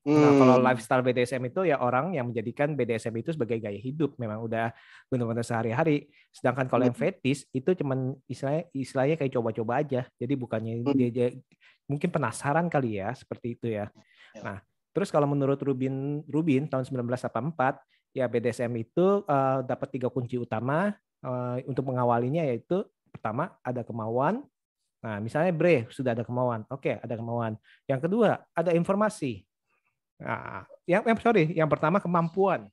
[0.00, 0.64] Nah, kalau Hmm.
[0.64, 4.72] lifestyle BDSM itu ya orang yang menjadikan BDSM itu sebagai gaya hidup, memang udah
[5.12, 6.08] benar-benar sehari-hari.
[6.32, 10.08] Sedangkan kalau yang fetish itu cuman istilahnya istilahnya kayak coba-coba aja.
[10.16, 10.96] Jadi bukannya Hmm.
[10.96, 11.36] dia, dia-
[11.84, 13.92] mungkin penasaran kali ya seperti itu ya.
[14.32, 14.40] Ya.
[14.40, 14.58] Nah,
[14.90, 20.94] terus kalau menurut Rubin Rubin tahun 1984 ya BDSM itu eh, dapat tiga kunci utama
[21.22, 24.46] eh, untuk mengawalinya yaitu pertama ada kemauan.
[25.00, 26.68] Nah, misalnya Bre sudah ada kemauan.
[26.68, 27.56] Oke, ada kemauan.
[27.88, 29.48] Yang kedua, ada informasi.
[30.20, 32.68] Nah, yang, yang sorry, yang pertama kemampuan.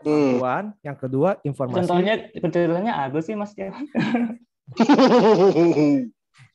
[0.00, 0.38] Hmm.
[0.38, 1.82] Kemampuan, yang kedua informasi.
[1.82, 3.52] Contohnya contohnya Agus sih Mas.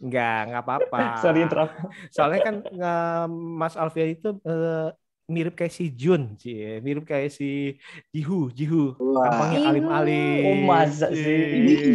[0.04, 0.98] Enggak, enggak apa-apa.
[1.24, 1.74] Sorry interrupt.
[2.14, 3.26] Soalnya kan eh,
[3.60, 4.88] Mas Alfian itu eh,
[5.26, 8.92] mirip kayak si Jun, sih, mirip kayak si Jihu, Jihu.
[9.00, 9.70] Tampangnya Jihu.
[9.72, 10.44] alim-alim.
[10.44, 11.40] Oh, masa sih?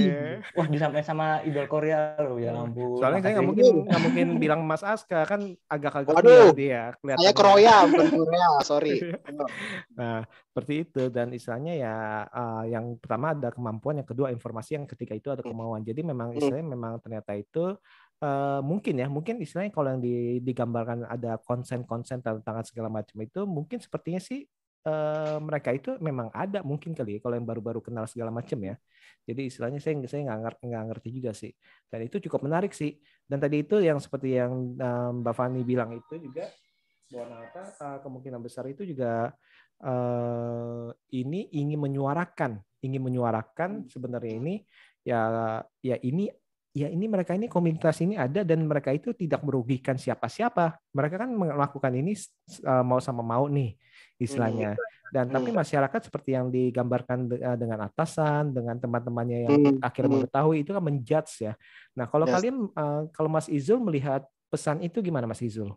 [0.08, 0.40] Iya.
[0.54, 2.96] Wah, disampaikan sama idol Korea loh ya ampun.
[2.96, 6.56] Soalnya saya nggak mungkin nggak mungkin bilang Mas Aska kan agak-agak Waduh.
[6.56, 7.20] dia kelihatannya.
[7.20, 8.48] Saya Korea, bukan Korea.
[8.62, 8.96] Sorry.
[9.92, 14.86] Nah, seperti itu dan istilahnya ya eh, yang pertama ada kemampuan, yang kedua informasi, yang
[14.86, 15.82] ketiga itu ada kemauan.
[15.82, 16.38] Jadi memang Hmm.
[16.38, 17.76] istilahnya memang ternyata itu
[18.24, 23.40] eh, mungkin ya, mungkin istilahnya kalau yang di- digambarkan ada konsen-konsen tentang segala macam itu
[23.46, 24.46] mungkin sepertinya sih
[24.88, 28.74] eh, mereka itu memang ada mungkin kali ya, kalau yang baru-baru kenal segala macam ya.
[29.28, 31.52] Jadi istilahnya saya saya nggak ngerti, ngerti juga sih.
[31.90, 32.96] Dan itu cukup menarik sih.
[33.28, 36.48] Dan tadi itu yang seperti yang eh, Mbak Fani bilang itu juga
[37.08, 39.32] bahwa apa eh, kemungkinan besar itu juga
[39.84, 44.54] eh, ini ingin menyuarakan, ingin menyuarakan sebenarnya ini
[45.06, 45.20] ya
[45.80, 46.28] ya ini
[46.84, 50.78] ya ini mereka ini komunitas ini ada dan mereka itu tidak merugikan siapa-siapa.
[50.94, 53.74] Mereka kan melakukan ini eh, mau sama mau nih
[54.22, 54.78] istilahnya.
[55.08, 55.64] dan tapi Hmm.
[55.64, 60.16] masyarakat seperti yang digambarkan de- eh, dengan atasan, dengan teman-temannya yang Hmm, akhirnya hmm.
[60.20, 61.52] mengetahui itu kan menjudge ya.
[61.96, 62.34] Nah, kalau Yes.
[62.36, 65.72] kalian eh, kalau Mas Izul melihat pesan itu gimana Mas Izul?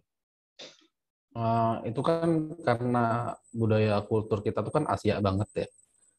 [1.32, 2.28] Eh, itu kan
[2.60, 5.68] karena budaya kultur kita tuh kan Asia banget ya.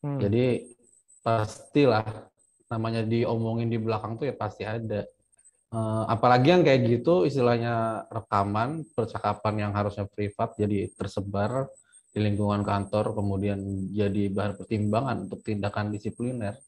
[0.01, 0.19] Hmm.
[0.25, 0.73] Jadi
[1.21, 2.32] pastilah
[2.73, 5.05] namanya diomongin di belakang tuh ya pasti ada.
[5.73, 11.69] Eh, apalagi yang kayak gitu istilahnya rekaman, percakapan yang harusnya privat jadi tersebar
[12.13, 16.61] di lingkungan kantor kemudian jadi bahan pertimbangan untuk tindakan disipliner.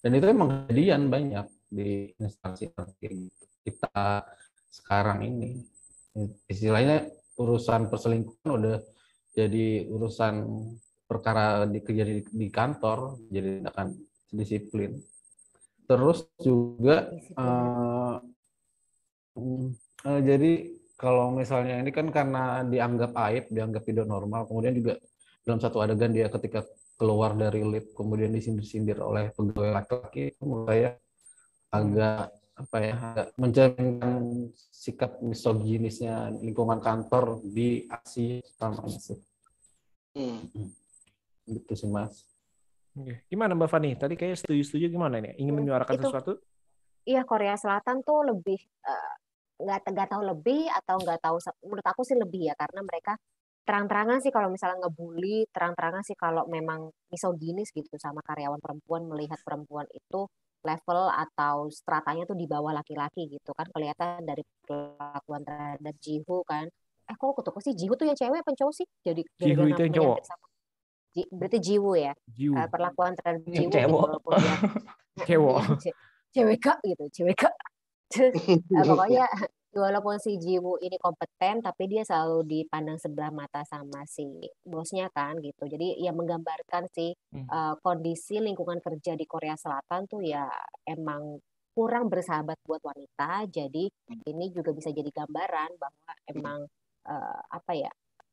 [0.00, 2.68] Dan itu emang kejadian banyak di instansi
[3.64, 4.24] kita
[4.68, 5.60] sekarang ini.
[6.44, 7.08] Istilahnya
[7.40, 8.76] urusan perselingkuhan udah
[9.32, 10.34] jadi urusan
[11.08, 13.88] perkara di kejadian di kantor jadi tindakan
[14.30, 15.00] disiplin.
[15.90, 18.14] Terus juga eh,
[19.34, 19.66] mm,
[20.06, 20.52] eh, jadi
[20.94, 25.02] kalau misalnya ini kan karena dianggap aib, dianggap tidak normal, kemudian juga
[25.42, 26.62] dalam satu adegan dia ketika
[26.94, 30.90] keluar dari lift kemudian disindir-sindir oleh pegawai laki-laki, menurut saya
[31.74, 39.18] agak apa ya, agak mencerminkan sikap misoginisnya lingkungan kantor di Asia utamanya sih.
[40.14, 40.70] Hmm.
[41.48, 42.29] Gitu sih Mas.
[42.98, 43.22] Oke.
[43.30, 43.90] Gimana Mbak Fani?
[43.94, 45.34] Tadi kayak setuju-setuju gimana ini?
[45.38, 46.32] Ingin menyuarakan itu- sesuatu?
[47.06, 49.14] Iya Korea Selatan tuh lebih eh,
[49.60, 53.16] nggak nggak tahu lebih atau nggak tahu menurut aku sih lebih ya karena mereka
[53.64, 59.36] terang-terangan sih kalau misalnya ngebully terang-terangan sih kalau memang misoginis gitu sama karyawan perempuan melihat
[59.44, 60.26] perempuan itu
[60.60, 66.68] level atau stratanya tuh di bawah laki-laki gitu kan kelihatan dari perlakuan terhadap Jiho kan
[67.08, 69.82] eh kok ketukar sih Jiho tuh yang cewek apa yang cowok sih jadi Jiho itu
[69.88, 70.16] yang cowok.
[71.28, 72.54] Berarti Jiwo ya Jiwo.
[72.54, 74.20] Eh, perlakuan terhadap Yang Jiwo cewek.
[75.26, 75.62] Cewek.
[75.78, 75.98] Ce-
[76.30, 77.42] cewek gitu cewek
[78.10, 79.26] Eh, pokoknya
[79.70, 84.26] walaupun si Jiwo ini kompeten tapi dia selalu dipandang sebelah mata sama si
[84.60, 87.46] bosnya kan gitu jadi ya menggambarkan sih Hmm.
[87.46, 90.50] eh, kondisi lingkungan kerja di Korea Selatan tuh ya
[90.84, 91.38] emang
[91.70, 93.86] kurang bersahabat buat wanita jadi
[94.24, 96.58] ini juga bisa jadi gambaran bahwa emang
[97.06, 97.90] eh, apa ya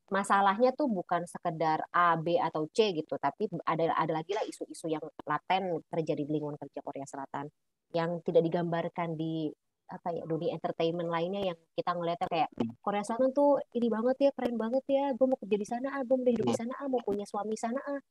[0.07, 4.87] masalahnya tuh bukan sekedar A, B atau C gitu, tapi ada ada lagi lah isu-isu
[4.87, 7.51] yang laten terjadi di lingkungan kerja Korea Selatan
[7.95, 9.51] yang tidak digambarkan di
[9.87, 12.49] apa ya dunia entertainment lainnya yang kita ngeliatnya kayak
[12.83, 16.03] Korea Selatan tuh ini banget ya keren banget ya gue mau kerja di sana ah
[16.03, 18.01] gue mau hidup di sana ah mau punya suami sana ah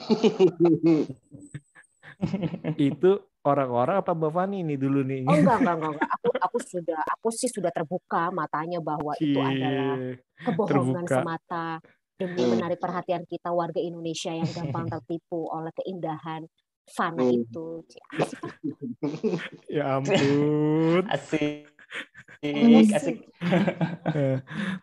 [2.78, 3.10] Itu
[3.42, 5.26] orang-orang apa Mbak Fani ini dulu nih?
[5.26, 6.08] oh enggak enggak enggak, enggak.
[6.14, 11.16] aku aku sudah aku sih sudah terbuka matanya bahwa itu adalah Cie, kebohongan terbuka.
[11.18, 11.66] semata
[12.14, 16.46] demi menarik perhatian kita warga Indonesia yang gampang tertipu oleh keindahan
[16.86, 17.42] fana Hmm.
[17.42, 18.42] itu Cie, asik.
[19.66, 21.02] Ya ampun.
[21.08, 21.71] Asik.
[22.42, 22.90] Asik.
[22.98, 23.16] Asik.
[24.12, 24.36] Eh,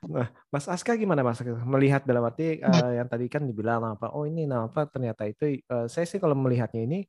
[0.09, 4.09] Nah, Mas Aska gimana Mas melihat dalam arti eh, yang tadi kan dibilang apa?
[4.15, 7.05] Oh ini nah apa ternyata itu eh, saya sih kalau melihatnya ini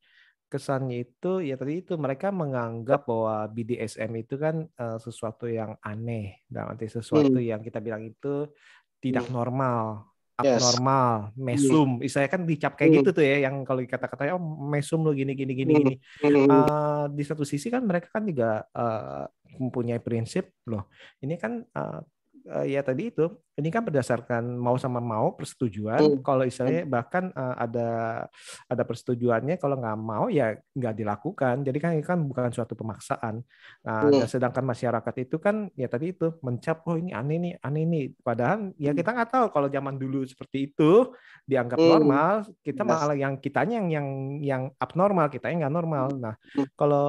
[0.52, 6.44] kesannya itu ya tadi itu mereka menganggap bahwa BDSM itu kan eh, sesuatu yang aneh,
[6.50, 7.48] dalam arti sesuatu Hmm.
[7.50, 8.50] yang kita bilang itu
[9.00, 9.34] tidak Hmm.
[9.40, 10.09] normal,
[10.42, 10.60] Yes.
[10.62, 11.88] abnormal, mesum.
[12.06, 12.98] Saya kan dicap kayak Hmm.
[13.02, 15.80] gitu tuh ya, yang kalau kata-katanya oh mesum lo gini gini gini Hmm.
[15.80, 15.94] gini.
[16.22, 16.48] Hmm.
[16.48, 19.24] Eh, di satu sisi kan mereka kan juga eh,
[19.56, 20.88] mempunyai prinsip loh.
[21.20, 22.00] Ini kan eh,
[22.46, 23.28] eh, ya tadi itu,
[23.60, 26.00] ini kan berdasarkan mau sama mau persetujuan.
[26.00, 26.20] Hmm.
[26.24, 27.88] Kalau istilahnya bahkan eh, ada
[28.68, 31.60] ada persetujuannya, kalau nggak mau ya nggak dilakukan.
[31.66, 33.44] Jadi kan ini kan bukan suatu pemaksaan.
[33.84, 34.24] Nah, Hmm.
[34.24, 38.04] dan sedangkan masyarakat itu kan ya tadi itu mencap oh ini aneh nih, aneh nih.
[38.22, 41.12] Padahal ya kita nggak tahu kalau zaman dulu seperti itu
[41.44, 41.90] dianggap Hmm.
[41.98, 42.90] normal, kita Yes.
[42.90, 44.08] malah yang kitanya yang yang
[44.40, 46.06] yang abnormal, kitanya nggak normal.
[46.16, 46.66] Nah, Hmm.
[46.78, 47.08] kalau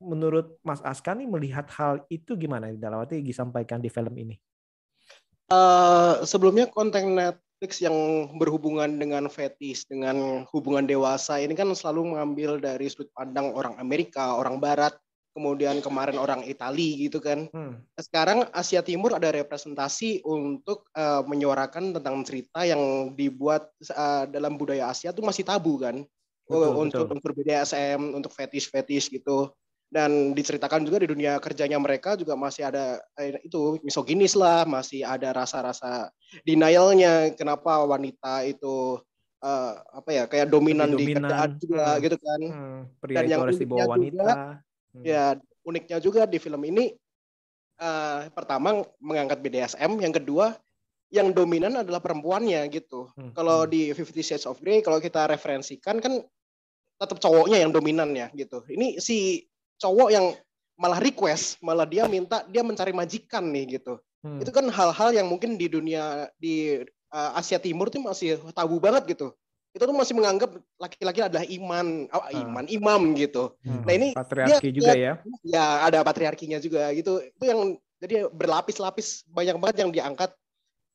[0.00, 4.34] menurut Mas Aska nih melihat hal itu gimana dalam arti disampaikan di film ini?
[5.50, 7.94] Eh, sebelumnya konten Netflix yang
[8.40, 14.38] berhubungan dengan fetis, dengan hubungan dewasa ini kan selalu mengambil dari sudut pandang orang Amerika,
[14.38, 14.96] orang Barat,
[15.34, 17.50] kemudian kemarin orang Itali gitu kan.
[17.50, 17.82] Hmm.
[17.98, 24.94] Sekarang Asia Timur ada representasi untuk eh, menyuarakan tentang cerita yang dibuat eh, dalam budaya
[24.94, 26.02] Asia tuh masih tabu kan.
[26.50, 27.14] Betul, untuk betul.
[27.14, 29.54] untuk BDSM, untuk fetish-fetish gitu.
[29.90, 35.02] Dan diceritakan juga di dunia kerjanya mereka juga masih ada eh, itu misoginis lah, masih
[35.02, 36.14] ada rasa-rasa
[36.46, 39.02] denialnya kenapa wanita itu
[39.42, 41.26] eh, apa ya kayak dominan, di dominan.
[41.26, 42.02] kerjaan juga Hmm.
[42.06, 42.40] gitu kan.
[42.46, 44.14] Hmm, pria Dan yang harus di uniknya wanita.
[44.14, 44.32] juga,
[44.90, 45.04] Hmm.
[45.06, 45.24] Ya
[45.62, 46.94] uniknya juga di film ini
[47.80, 50.54] eh, pertama mengangkat BDSM, yang kedua
[51.10, 53.10] yang dominan adalah perempuannya gitu.
[53.18, 53.70] Hmm, Kalau hmm.
[53.74, 56.22] di Fifty Shades of Grey kalau kita referensikan kan
[57.00, 58.62] tetap cowoknya yang dominan ya gitu.
[58.68, 59.42] Ini si
[59.80, 60.26] cowok yang
[60.76, 64.00] malah request, malah dia minta dia mencari majikan nih gitu.
[64.20, 64.40] Hmm.
[64.40, 69.16] Itu kan hal-hal yang mungkin di dunia di uh, Asia Timur tuh masih tabu banget
[69.16, 69.32] gitu.
[69.70, 70.50] Itu tuh masih menganggap
[70.82, 73.54] laki-laki adalah iman, oh, iman, imam gitu.
[73.64, 73.86] Hmm.
[73.86, 75.12] Nah ini Patriarki juga ya.
[75.46, 77.22] Ya ada patriarkinya juga gitu.
[77.22, 80.32] Itu yang jadi berlapis-lapis banyak banget yang diangkat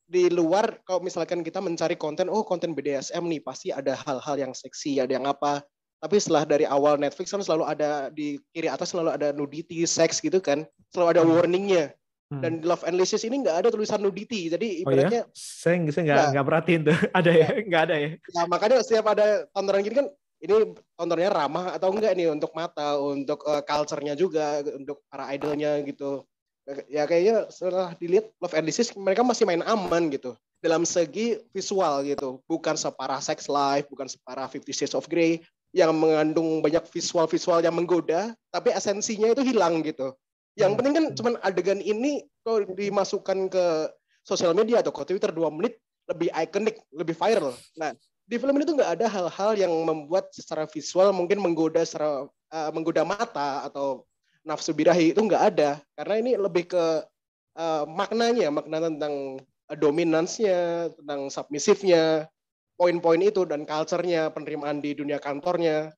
[0.05, 4.53] di luar kalau misalkan kita mencari konten oh konten BDSM nih pasti ada hal-hal yang
[4.53, 5.65] seksi ada yang apa
[6.05, 10.21] tapi setelah dari awal Netflix kan selalu ada di kiri atas selalu ada nudity seks
[10.21, 10.61] gitu kan
[10.93, 11.85] selalu ada warningnya
[12.25, 12.41] Hmm.
[12.41, 15.05] dan di Love and ini nggak ada tulisan nudity jadi Oh ya?
[15.05, 16.97] ibaratnya Saya saya nggak nggak perhatiin tuh.
[17.21, 17.47] Ada ya?
[17.61, 18.09] Nggak ada ya?
[18.17, 20.07] ya makanya setiap ada tontonan gini kan
[20.41, 25.77] ini tontonnya ramah atau enggak nih untuk mata untuk uh, culture-nya juga untuk para idolnya
[25.85, 26.25] gitu
[26.89, 30.33] ya kayaknya setelah dilihat Love and mereka masih main aman gitu
[30.65, 35.91] dalam segi visual gitu bukan separah Sex Life bukan separah Fifty Shades of Grey yang
[35.91, 40.15] mengandung banyak visual-visual yang menggoda tapi esensinya itu hilang gitu.
[40.55, 43.65] Yang penting kan cuman adegan ini kalau dimasukkan ke
[44.23, 45.75] sosial media atau ke Twitter dua menit
[46.07, 47.51] lebih ikonik lebih viral.
[47.75, 47.91] Nah
[48.23, 52.69] di film ini tuh nggak ada hal-hal yang membuat secara visual mungkin menggoda secara uh,
[52.71, 54.07] menggoda mata atau
[54.47, 55.83] nafsu birahi itu nggak ada.
[55.99, 56.85] Karena ini lebih ke
[57.59, 62.31] uh, maknanya makna tentang uh, dominansnya tentang submisifnya
[62.75, 65.95] poin-poin itu dan culture-nya penerimaan di dunia kantornya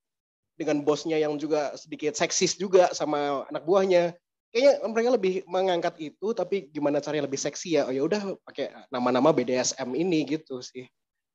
[0.57, 4.17] dengan bosnya yang juga sedikit seksis juga sama anak buahnya.
[4.49, 7.81] Kayaknya mereka lebih mengangkat itu tapi gimana caranya lebih seksi ya?
[7.85, 10.87] Oh ya udah pakai nama-nama BDSM ini gitu sih.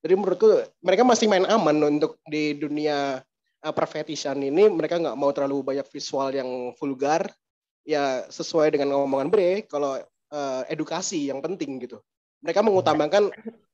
[0.02, 3.22] Jadi menurutku mereka masih main aman untuk di dunia
[3.62, 4.66] uh, perfetishan ini.
[4.66, 7.31] Mereka nggak mau terlalu banyak visual yang vulgar.
[7.83, 9.98] Ya sesuai dengan omongan Bre kalau
[10.31, 11.98] uh, edukasi yang penting gitu.
[12.42, 13.31] Mereka mengutamakan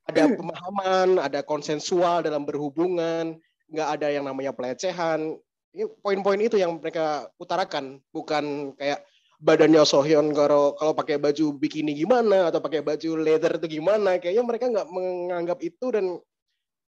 [0.09, 3.37] ada pemahaman ada konsensual dalam berhubungan
[3.69, 5.37] nggak ada yang namanya pelecehan.
[5.69, 9.05] Ini poin-poin itu yang mereka utarakan bukan kayak
[9.39, 14.17] badannya Sohyun kalau kalau pakai baju bikini gimana atau pakai baju leather itu gimana.
[14.17, 16.17] Kayaknya mereka nggak menganggap itu dan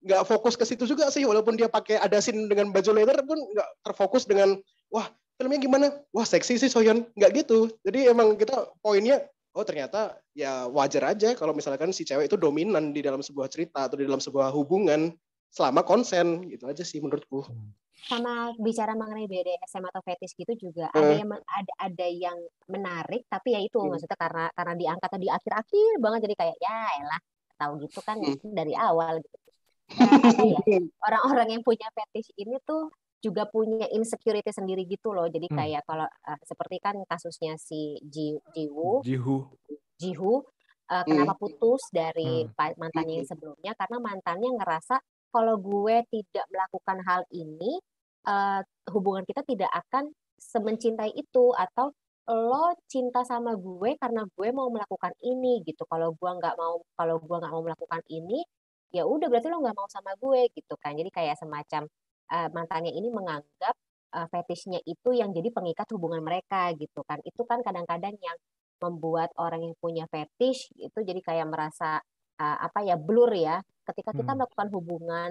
[0.06, 1.26] nggak fokus ke situ juga sih.
[1.26, 4.62] Walaupun dia pakai ada scene dengan baju leather pun nggak terfokus dengan
[4.94, 5.10] wah
[5.42, 5.86] filmnya gimana?
[6.14, 7.10] Wah seksi sih Sohyun.
[7.18, 7.74] Nggak gitu.
[7.82, 9.26] Jadi emang kita poinnya
[9.58, 13.90] oh ternyata ya wajar aja kalau misalkan si cewek itu dominan di dalam sebuah cerita
[13.90, 15.10] atau di dalam sebuah hubungan
[15.50, 17.42] selama konsen gitu aja sih menurutku
[18.06, 21.18] sama bicara mengenai BDSM atau fetish gitu juga ada Eh.
[21.18, 22.38] yang ada ada yang
[22.70, 23.90] menarik tapi ya itu Hmm.
[23.90, 27.22] maksudnya karena karena diangkat di akhir-akhir banget jadi kayak ya elah
[27.58, 28.38] tahu gitu kan Hmm.
[28.54, 30.88] dari awal gitu.
[31.02, 35.26] Orang-orang yang punya fetish ini tuh juga punya insecurity sendiri gitu loh.
[35.26, 35.58] Jadi Hmm.
[35.58, 39.50] kayak kalau eh, seperti kan kasusnya si Ji Jiwoo, Jihu.
[39.98, 40.46] Jihu
[40.88, 43.74] eh, kenapa putus dari pa- mantannya yang sebelumnya?
[43.76, 45.02] Karena mantannya ngerasa
[45.34, 47.82] kalau gue tidak melakukan hal ini
[48.28, 48.62] eh,
[48.94, 51.52] hubungan kita tidak akan semencintai itu.
[51.58, 51.92] Atau
[52.28, 55.84] lo cinta sama gue karena gue mau melakukan ini gitu.
[55.90, 58.44] Kalau gue nggak mau kalau gue nggak mau melakukan ini
[58.96, 60.96] ya udah berarti lo nggak mau sama gue gitu kan.
[60.96, 61.88] Jadi kayak semacam
[62.32, 63.76] eh, mantannya ini menganggap
[64.16, 68.38] eh, fetishnya itu yang jadi pengikat hubungan mereka gitu kan itu kan kadang-kadang yang
[68.78, 71.98] membuat orang yang punya fetish itu jadi kayak merasa
[72.38, 73.58] uh, apa ya blur ya
[73.90, 74.46] ketika kita Hmm.
[74.46, 75.30] melakukan hubungan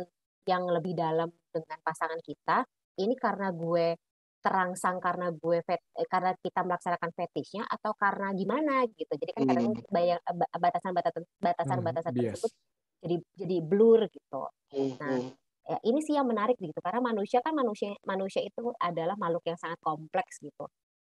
[0.50, 2.66] yang lebih dalam dengan pasangan kita
[2.98, 3.94] ini karena gue
[4.42, 5.78] terangsang karena gue fet,
[6.10, 9.94] karena kita melaksanakan fetishnya atau karena gimana gitu jadi kan kadang Hmm.
[9.94, 12.30] bayang- ba- batasan-batasan batasan-batasan Hmm, bias.
[12.34, 12.52] tersebut
[13.02, 14.42] jadi jadi blur gitu
[14.74, 15.30] Hmm, Nah, hmm.
[15.66, 19.58] Ya ini sih yang menarik gitu karena manusia kan manusia manusia itu adalah makhluk yang
[19.58, 20.66] sangat kompleks gitu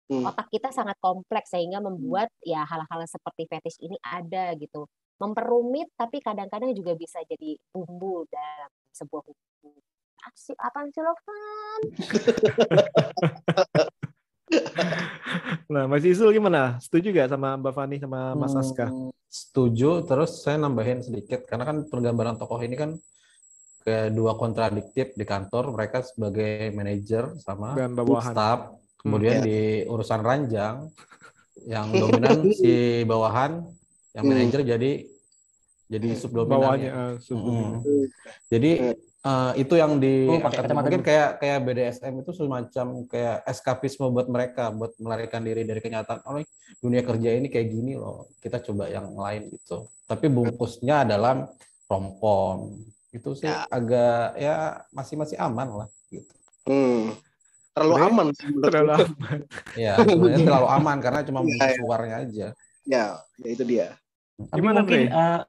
[0.05, 0.21] Hmm.
[0.21, 4.85] otak kita sangat kompleks sehingga membuat ya hal-hal seperti fetish ini ada gitu
[5.17, 9.81] memperumit tapi kadang-kadang juga bisa jadi bumbu dalam sebuah hubungan
[10.29, 11.81] asik apaan sih lo kan
[15.65, 16.77] Nah, Mas Isul gimana?
[16.77, 18.93] Setuju gak sama Mbak Fani sama Mas Aska?
[18.93, 22.93] Hmm, Setuju, terus saya nambahin sedikit karena kan penggambaran tokoh ini kan
[23.85, 28.33] kayak dua kontradiktif di kantor, mereka sebagai manajer sama Dan bawahan.
[28.33, 28.59] staff,
[28.97, 29.43] kemudian ya.
[29.45, 30.89] di urusan ranjang
[31.63, 32.73] yang dominan si
[33.05, 33.61] bawahan,
[34.11, 34.31] yang Hmm.
[34.33, 34.91] manajer jadi
[35.85, 36.93] jadi subdominan Bawahnya ya.
[36.97, 37.81] eh, subdominan.
[37.85, 38.05] Mm.
[38.49, 38.71] Jadi
[39.21, 41.05] eh, itu yang di Oh, pakai mungkin dulu.
[41.05, 46.41] kayak kayak BDSM itu semacam kayak eskapisme buat mereka buat melarikan diri dari kenyataan oh
[46.81, 51.45] dunia kerja ini kayak gini loh kita coba yang lain gitu tapi bungkusnya dalam
[51.85, 52.81] romcom
[53.15, 53.63] itu sih Ya.
[53.69, 54.55] agak ya
[54.91, 56.33] masih masih aman lah gitu
[56.65, 57.13] Hmm.
[57.71, 58.65] Terlalu Sebenarnya aman sih menurutku.
[58.65, 59.37] Terlalu aman.
[59.85, 61.67] ya sebenarnya terlalu aman karena cuma iya.
[61.79, 62.47] luarnya aja
[62.85, 63.05] Ya,
[63.39, 63.87] ya itu dia.
[64.37, 65.39] Tapi Gimana, mungkin eh,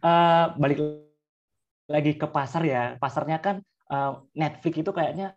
[0.00, 0.78] eh, balik
[1.86, 2.82] lagi ke pasar ya.
[2.96, 3.56] Pasarnya kan
[3.86, 5.34] eh, Netflix itu kayaknya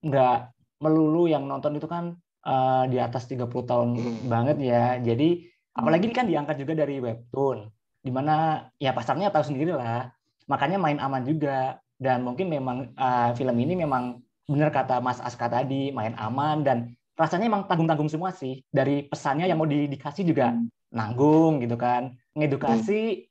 [0.00, 0.38] nggak
[0.80, 4.16] melulu yang nonton itu kan eh, di atas 30 tahun Hmm.
[4.26, 4.96] banget ya.
[4.98, 7.68] Jadi apalagi ini kan diangkat juga dari webtoon.
[8.00, 10.08] di mana ya pasarnya tahu sendiri lah
[10.50, 11.78] makanya main aman juga.
[12.00, 16.96] Dan mungkin memang uh, film ini memang benar kata Mas Aska tadi main aman dan
[17.14, 18.64] rasanya emang tanggung-tanggung semua sih.
[18.72, 20.56] Dari pesannya yang mau di, dikasih juga
[20.90, 22.16] nanggung gitu kan.
[22.34, 23.30] Ngedukasi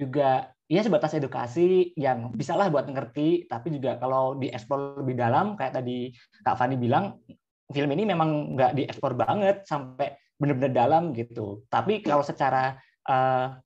[0.00, 3.46] juga ya sebatas edukasi yang bisalah buat ngerti.
[3.46, 6.10] Tapi juga kalau dieksplor lebih dalam kayak tadi
[6.40, 7.20] Kak Fani bilang
[7.68, 11.68] film ini memang nggak dieksplor banget sampai benar-benar dalam gitu.
[11.68, 13.60] Tapi kalau secara uh,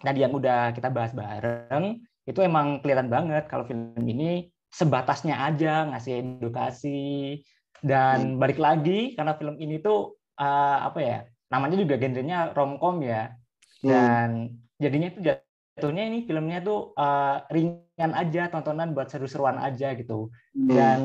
[0.00, 5.90] tadi yang udah kita bahas bareng itu emang kelihatan banget kalau film ini sebatasnya aja
[5.92, 7.42] ngasih edukasi.
[7.82, 11.18] Dan balik lagi karena film ini tuh uh, apa ya
[11.50, 13.34] namanya juga genrenya romcom ya.
[13.82, 14.78] Dan hmm.
[14.78, 20.30] jadinya itu jatuhnya ini filmnya tuh uh, ringan aja tontonan buat seru-seruan aja gitu.
[20.54, 20.68] Hmm.
[20.68, 21.00] dan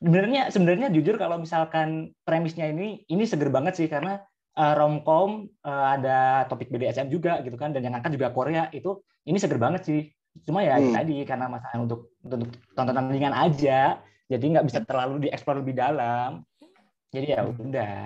[0.00, 4.24] sebenarnya sebenarnya jujur kalau misalkan premisnya ini ini seger banget sih karena
[4.56, 9.04] uh, romcom uh, ada topik BDSM juga gitu kan dan yang angkat juga Korea itu
[9.28, 10.00] ini seger banget sih
[10.46, 10.94] cuma ya hmm.
[10.94, 13.98] tadi karena masalah untuk untuk tontonan ringan aja
[14.30, 16.46] jadi nggak bisa terlalu dieksplor lebih dalam
[17.10, 17.66] jadi ya hmm.
[17.66, 17.96] udah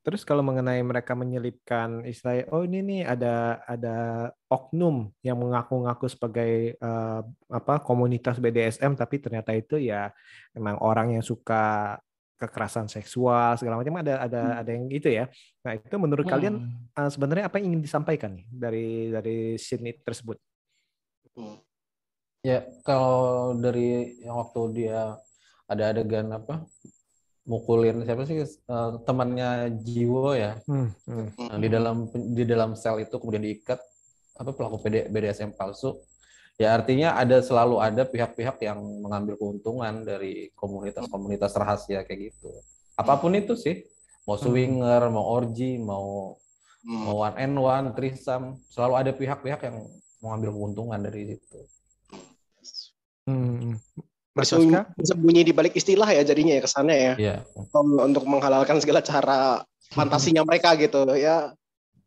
[0.00, 3.96] Terus kalau mengenai mereka menyelipkan istilah, oh ini nih ada ada
[4.48, 7.20] oknum yang mengaku-ngaku sebagai uh,
[7.52, 10.08] apa komunitas BDSM, tapi ternyata itu ya
[10.56, 12.00] memang orang yang suka
[12.40, 14.60] kekerasan seksual segala macam ada ada hmm.
[14.64, 15.28] ada yang itu ya.
[15.68, 16.32] Nah itu menurut hmm.
[16.32, 16.54] kalian
[16.96, 20.40] uh, sebenarnya apa yang ingin disampaikan nih dari dari scene tersebut?
[21.36, 21.58] Hmm.
[22.40, 25.18] Ya kalau dari yang waktu dia
[25.70, 26.66] ada adegan apa
[27.50, 31.26] mukulin siapa sih uh, temannya Jiwo ya hmm, hmm.
[31.50, 33.80] Nah, di dalam di dalam sel itu kemudian diikat
[34.40, 35.98] apa pelaku PD, BDSM palsu
[36.60, 42.52] ya artinya ada selalu ada pihak-pihak yang mengambil keuntungan dari komunitas-komunitas rahasia kayak gitu
[42.94, 43.88] apa pun itu sih
[44.28, 44.44] mau hmm.
[44.44, 46.36] swinger mau orgy mau
[46.84, 47.02] hmm.
[47.08, 49.76] mau one and one trisam selalu ada pihak-pihak yang
[50.20, 51.60] mengambil keuntungan dari situ
[53.28, 53.80] hmm
[54.34, 57.14] bersembunyi di balik istilah ya jadinya ya kesannya ya.
[57.18, 57.38] Yeah.
[57.74, 61.52] Untuk menghalalkan segala cara fantasinya mereka gitu ya.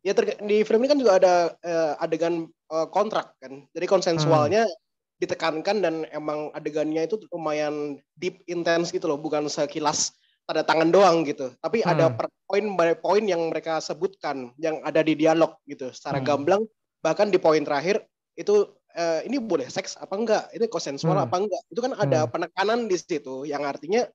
[0.04, 3.64] Ya ter, di film ini kan juga ada uh, adegan uh, kontrak kan.
[3.72, 4.76] Jadi konsensualnya hmm.
[5.20, 10.12] ditekankan dan emang adegannya itu lumayan deep intense gitu loh, bukan sekilas
[10.44, 11.56] tanda tangan doang gitu.
[11.64, 11.92] Tapi hmm.
[11.92, 12.06] ada
[12.44, 12.66] poin
[13.00, 16.28] poin yang mereka sebutkan yang ada di dialog gitu secara hmm.
[16.28, 16.64] gamblang
[17.04, 18.00] bahkan di poin terakhir
[18.40, 21.26] itu uh, ini boleh seks apa enggak, ini konsensual hmm.
[21.28, 21.64] apa enggak.
[21.70, 22.32] Itu kan ada hmm.
[22.32, 24.08] penekanan di situ yang artinya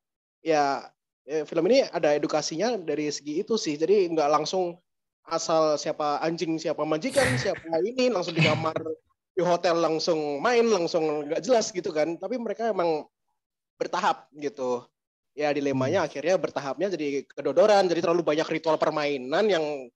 [0.43, 0.89] ya,
[1.29, 3.77] ya film ini ada edukasinya dari segi itu sih.
[3.77, 4.81] Jadi enggak langsung
[5.29, 8.75] asal siapa anjing, siapa majikan, siapa ini langsung di kamar
[9.37, 12.17] di hotel langsung main langsung nggak jelas gitu kan.
[12.17, 13.07] Tapi mereka emang
[13.79, 14.83] bertahap gitu.
[15.39, 16.09] Ya dilemanya hmm.
[16.11, 19.87] akhirnya bertahapnya jadi kedodoran, jadi terlalu banyak ritual permainan yang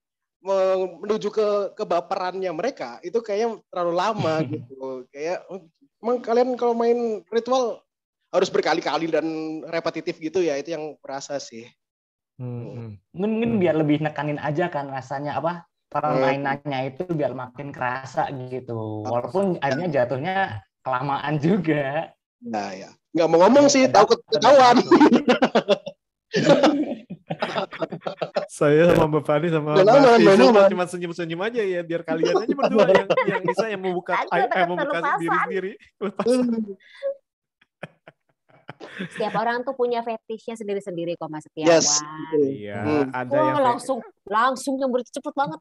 [0.42, 5.06] menuju ke kebaperannya mereka itu kayaknya terlalu lama gitu.
[5.14, 5.46] Kayak
[6.02, 7.80] emang kalian kalau main ritual
[8.32, 9.26] harus berkali-kali dan
[9.68, 11.68] repetitif gitu ya itu yang berasa sih.
[12.40, 12.98] Hmm.
[13.12, 13.60] mungkin hmm.
[13.60, 19.04] biar lebih nekanin aja kan rasanya apa permainannya itu biar makin kerasa gitu.
[19.04, 22.10] Walaupun akhirnya jatuhnya kelamaan juga.
[22.42, 22.90] Nah ya.
[23.12, 24.80] Nggak mau ngomong sih takut ketahuan
[28.60, 32.86] saya sama Mbak Fani sama Mbak Tisul cuma senyum-senyum aja ya biar kalian aja berdua
[32.90, 35.72] yang yang bisa yang membuka eh, membuka diri sendiri.
[38.92, 41.72] Setiap orang tuh punya fetishnya sendiri-sendiri kok Mas Setiawan.
[41.72, 41.88] Yes.
[42.36, 43.04] Iya, hmm.
[43.12, 45.60] ada oh, yang langsung langsung nyambur cepet banget.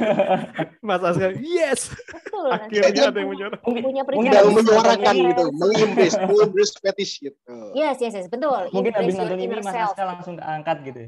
[0.86, 1.94] Mas Aska, yes.
[2.10, 2.48] Betul.
[2.50, 3.66] Akhirnya ada yang menyuarakan.
[3.66, 7.38] Punya Udah menyuarakan gitu, mengimbris, mengimbris fetish gitu.
[7.72, 8.70] Yes, yes, yes, betul.
[8.74, 11.02] Mungkin habis nonton ini Mas Aska langsung angkat gitu.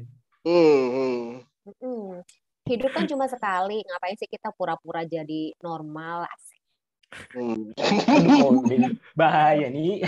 [0.45, 1.21] Hmm, hmm.
[1.81, 2.11] Hmm.
[2.65, 6.25] Hidup kan cuma sekali, ngapain sih kita pura-pura jadi normal?
[7.31, 7.71] Hmm.
[9.15, 10.03] bahaya nih.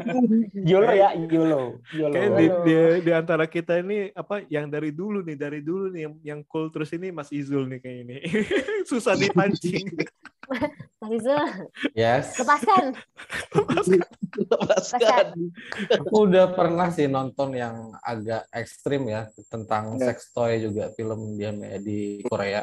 [0.70, 1.82] YOLO ya, YOLO.
[1.90, 2.14] YOLO.
[2.14, 6.02] Kayak di, di, di antara kita ini apa yang dari dulu nih, dari dulu nih
[6.06, 8.16] yang, yang cool terus ini Mas Izul nih kayak ini.
[8.90, 9.86] Susah dipancing.
[11.02, 11.42] Mas Izul.
[11.96, 12.38] Yes.
[12.38, 12.84] Lepaskan.
[13.50, 14.10] Lepaskan.
[14.38, 15.26] Lepaskan.
[16.06, 20.06] Aku udah pernah sih nonton yang agak ekstrim ya tentang yeah.
[20.12, 21.50] sex toy juga film dia
[21.82, 22.62] di Korea.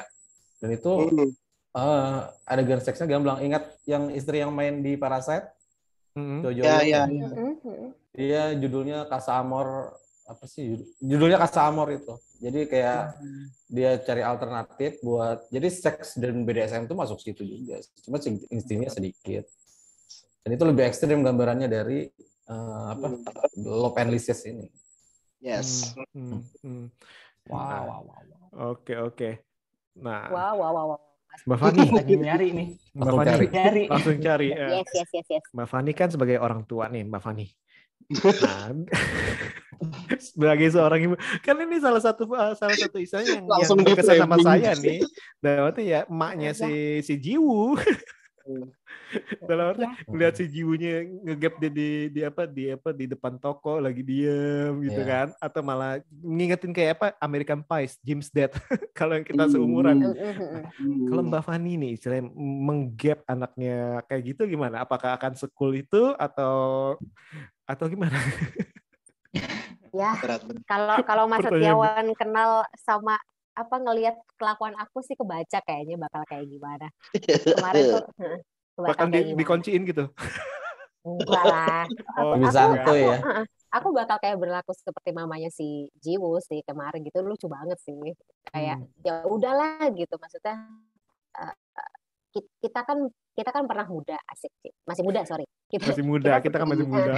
[0.61, 3.39] Dan itu hmm uh, adegan seksnya gamblang.
[3.43, 5.47] Ingat yang istri yang main di Parasite?
[6.15, 6.39] Mm-hmm.
[6.43, 6.61] Jojo.
[6.63, 7.27] Ya, ya, ya.
[8.11, 9.95] Dia judulnya Kasa Amor
[10.27, 12.15] apa sih judulnya Kasa Amor itu.
[12.41, 13.45] Jadi kayak hmm.
[13.69, 17.79] dia cari alternatif buat jadi seks dan BDSM itu masuk situ juga.
[18.03, 18.19] Cuma
[18.51, 19.47] instingnya sedikit.
[20.41, 22.09] Dan itu lebih ekstrim gambarannya dari
[22.49, 23.61] uh, apa hmm.
[23.61, 24.67] Love and Lysis ini.
[25.37, 25.93] Yes.
[26.11, 26.41] Hmm.
[26.65, 26.87] Hmm.
[27.47, 28.21] Wow, wow, wow.
[28.73, 29.29] Oke, oke.
[30.01, 30.27] Nah.
[30.33, 31.10] Wow, wow, wow, wow
[31.41, 32.67] Mbak Fani lagi nyari nih.
[32.93, 33.45] Mbak Langsung Fani cari.
[33.49, 33.83] Nyari.
[33.89, 34.47] langsung cari.
[34.53, 34.69] eh.
[34.77, 35.43] Yes, yes, yes, yes.
[35.55, 37.47] Mbak Fani kan sebagai orang tua nih, Mbak Fani.
[38.21, 38.69] Nah,
[40.29, 44.15] sebagai seorang ibu, kan ini salah satu uh, salah satu istilahnya yang, yang Langsung berkesan
[44.21, 45.01] sama saya nih.
[45.41, 47.79] Dalam arti ya emaknya si si Jiwu.
[49.49, 49.93] Dalam arti Ya.
[50.07, 54.77] melihat si Jiwunya ngegap di, di di apa di apa di depan toko lagi diem
[54.85, 55.09] gitu Iya.
[55.09, 58.51] kan atau malah ngingetin kayak apa American Pie, Jim's Dead
[58.97, 59.97] kalau yang kita seumuran.
[59.99, 61.07] Mm, mm, mm, mm.
[61.11, 64.83] Kalau Mbak Fani nih istilahnya menggap anaknya kayak gitu gimana?
[64.83, 66.95] Apakah akan sekul itu atau
[67.67, 68.15] atau gimana?
[69.91, 70.15] Ya,
[70.71, 73.19] kalau kalau Mas Setiawan kenal sama
[73.51, 76.87] apa ngelihat kelakuan aku sih kebaca kayaknya bakal kayak gimana.
[77.19, 78.03] Kemarin tuh
[78.77, 80.05] bakal Bahkan di, dikunciin gitu.
[81.01, 81.83] Enggak lah.
[82.21, 83.17] Oh, aku, santuy ya.
[83.17, 87.97] heeh, aku bakal kayak berlaku seperti mamanya si Jiwo sih kemarin gitu lucu banget sih.
[88.51, 88.91] Kayak Hmm.
[89.01, 90.55] ya udahlah gitu maksudnya
[91.33, 91.90] ki-
[92.33, 94.71] kita kan kita kan pernah muda asik sih.
[94.87, 95.47] Masih muda sorry.
[95.71, 97.15] Kita, Masih muda, kita kan masih muda.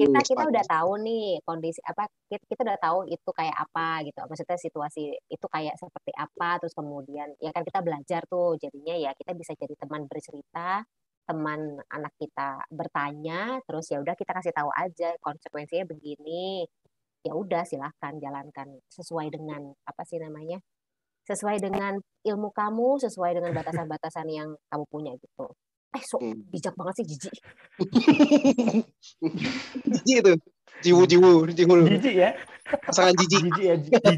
[0.00, 4.16] kita kita udah tahu nih kondisi apa kita, kita udah tahu itu kayak apa gitu
[4.24, 9.12] maksudnya situasi itu kayak seperti apa terus kemudian ya kan kita belajar tuh jadinya ya
[9.12, 10.88] kita bisa jadi teman bercerita
[11.28, 16.66] teman anak kita bertanya terus ya udah kita kasih tahu aja konsekuensinya begini
[17.22, 20.58] ya udah silahkan jalankan sesuai dengan apa sih namanya
[21.24, 25.50] sesuai dengan ilmu kamu sesuai dengan batasan-batasan yang kamu punya gitu
[25.92, 26.40] eh so Hmm.
[26.48, 27.34] bijak banget sih jijik
[29.84, 30.32] Jijik itu.
[30.82, 31.74] Jiwu, jiwu, jiwu.
[31.86, 32.30] Jijik ya.
[32.88, 33.44] Pasangan jijik.
[33.44, 33.74] Jijik ya.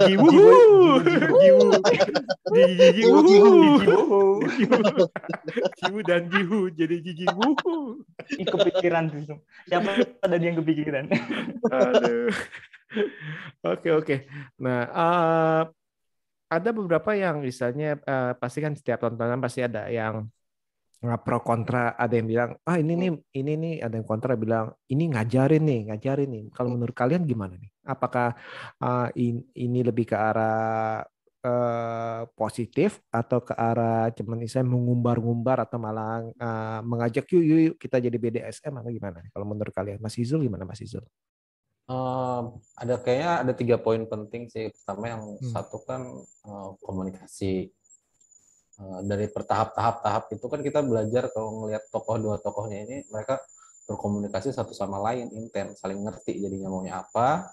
[0.07, 0.29] Jiwu.
[2.55, 3.51] Gigi Jiwu, wuhu.
[3.83, 4.21] jiwu.
[4.55, 4.81] Jiwu.
[5.83, 8.01] Jiwu dan jiwu jadi gigi wuhu.
[8.39, 9.43] Ih, kepikiran tuh.
[9.69, 9.91] Siapa
[10.25, 11.05] tadi yang kepikiran?
[11.69, 12.31] Aduh.
[13.67, 14.17] Oke oke.
[14.63, 15.63] Nah, eh,
[16.57, 20.15] ada beberapa yang misalnya eh, pasti kan setiap tontonan pasti ada yang
[21.25, 21.93] pro kontra.
[22.03, 23.73] Ada yang bilang, ah ini nih ini nih.
[23.85, 26.43] Ada yang kontra bilang ini ngajarin nih, ngajarin nih.
[26.57, 27.71] Kalau menurut kalian gimana nih?
[27.85, 28.33] Apakah
[28.83, 31.05] eh, in- ini lebih ke arah
[31.45, 37.77] eh, positif atau ke arah cuman misalnya mengumbar-ngumbar atau malah eh, mengajak yuk, yuk yuk
[37.83, 39.21] kita jadi BDSM atau gimana?
[39.25, 39.31] nih?
[39.35, 41.05] Kalau menurut kalian, Mas Izul gimana Mas Izul?
[42.81, 44.73] Ada kayaknya ada tiga poin penting sih.
[44.73, 45.53] Pertama yang Hmm.
[45.53, 47.69] satu kan eh, komunikasi.
[48.75, 53.39] Eh, dari bertahap-tahap-tahap itu kan kita belajar kalau ngelihat tokoh dua tokohnya ini mereka
[53.85, 57.53] berkomunikasi satu sama lain intens, saling ngerti jadinya maunya apa.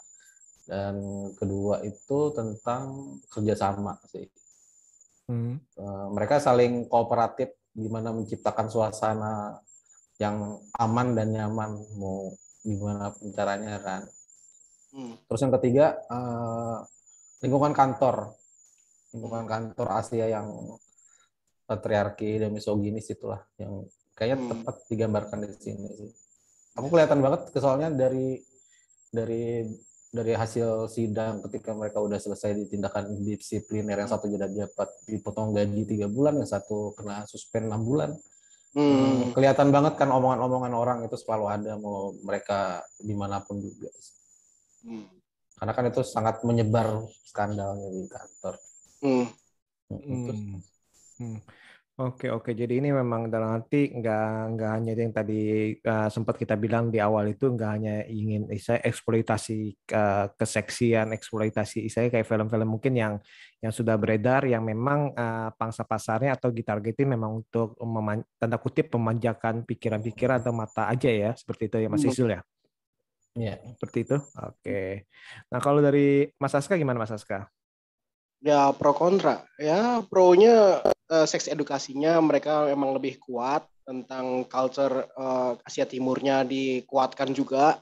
[0.66, 4.26] Dan kedua itu tentang kerjasama sih.
[5.28, 5.60] Hmm.
[5.60, 9.60] Eh, mereka saling kooperatif gimana menciptakan suasana
[10.20, 14.06] yang aman dan nyaman mau gimana pun caranya kan.
[14.92, 15.16] Hmm.
[15.28, 16.78] Terus yang ketiga eh,
[17.42, 18.36] lingkungan kantor,
[19.16, 20.48] lingkungan kantor Asia yang
[21.66, 24.50] patriarki dan misoginis itulah yang kayaknya Hmm.
[24.52, 26.12] tepat digambarkan di sini sih.
[26.76, 28.40] Aku kelihatan banget kesoalnya dari
[29.12, 29.68] dari
[30.12, 35.56] dari hasil sidang ketika mereka udah selesai di tindakan disipliner yang satu jadi dapat dipotong
[35.56, 38.12] gaji tiga bulan, yang satu kena suspend enam bulan.
[38.76, 39.32] Hmm.
[39.36, 43.88] Kelihatan banget kan omongan-omongan orang itu selalu ada mau mereka di mana pun juga.
[44.82, 45.08] Hmm.
[45.58, 48.56] Karena kan itu sangat menyebar skandalnya di kantor.
[49.02, 49.28] Hmm.
[49.92, 50.60] Itu Hmm.
[51.22, 51.40] Hmm.
[52.02, 56.58] Oke oke jadi ini memang dalam arti nggak nggak hanya yang tadi uh, sempat kita
[56.58, 62.66] bilang di awal itu nggak hanya ingin saya eksploitasi uh, keseksian eksploitasi saya kayak film-film
[62.66, 63.14] mungkin yang
[63.62, 68.90] yang sudah beredar yang memang uh, pangsa pasarnya atau ditargetin memang untuk meman- tanda kutip
[68.98, 72.10] memanjakan pikiran-pikiran atau mata aja ya seperti itu ya Mas Hmm.
[72.18, 72.42] Isul ya
[73.32, 73.56] Iya.
[73.80, 74.18] seperti itu.
[74.20, 75.08] Oke.
[75.48, 77.48] Nah kalau dari Mas Aska gimana Mas Aska?
[78.42, 79.46] Ya pro kontra.
[79.62, 87.32] Ya pro-nya eh, seks edukasinya mereka memang lebih kuat tentang culture eh, Asia Timurnya dikuatkan
[87.32, 87.80] juga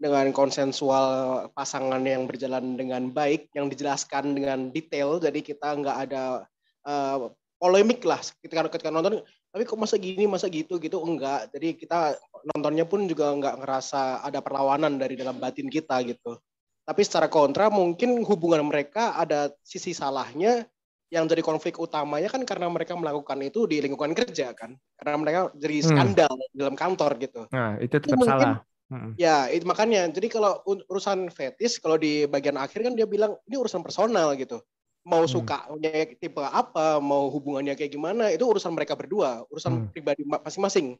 [0.00, 5.20] dengan konsensual pasangan yang berjalan dengan baik yang dijelaskan dengan detail.
[5.20, 6.48] Jadi kita nggak ada
[6.88, 7.16] eh,
[7.60, 8.18] polemik lah.
[8.40, 9.20] Ketika ketika nonton
[9.50, 11.02] tapi kok masa gini masa gitu gitu?
[11.02, 11.50] Enggak.
[11.50, 12.14] Jadi kita
[12.54, 16.38] nontonnya pun juga nggak ngerasa ada perlawanan dari dalam batin kita gitu.
[16.86, 20.64] Tapi secara kontra mungkin hubungan mereka ada sisi salahnya.
[21.10, 24.78] Yang jadi konflik utamanya kan karena mereka melakukan itu di lingkungan kerja kan?
[24.94, 25.88] Karena mereka jadi Hmm.
[25.90, 27.42] skandal di dalam kantor gitu.
[27.50, 28.62] Nah itu tetap mungkin- salah.
[28.90, 29.14] Mm-mm.
[29.18, 30.06] ya itu makanya.
[30.10, 34.62] Jadi kalau urusan fetis kalau di bagian akhir kan dia bilang ini urusan personal gitu
[35.10, 35.32] mau Hmm.
[35.34, 39.86] sukanya tipe apa mau hubungannya kayak gimana itu urusan mereka berdua urusan Hmm.
[39.90, 40.94] pribadi ma- masing-masing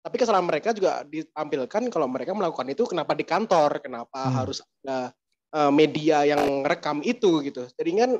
[0.00, 4.36] tapi kesalahan mereka juga ditampilkan kalau mereka melakukan itu kenapa di kantor kenapa Hmm.
[4.40, 5.12] harus ada
[5.50, 8.10] eh, media yang rekam itu gitu jadi kan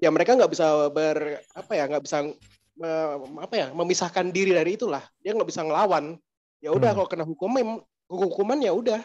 [0.00, 2.24] ya mereka nggak bisa ber apa ya nggak bisa
[3.36, 6.16] apa ya memisahkan diri dari itulah dia nggak bisa ngelawan
[6.64, 6.98] ya udah hmm.
[7.02, 9.02] kalau kena hukuman hukuman ya udah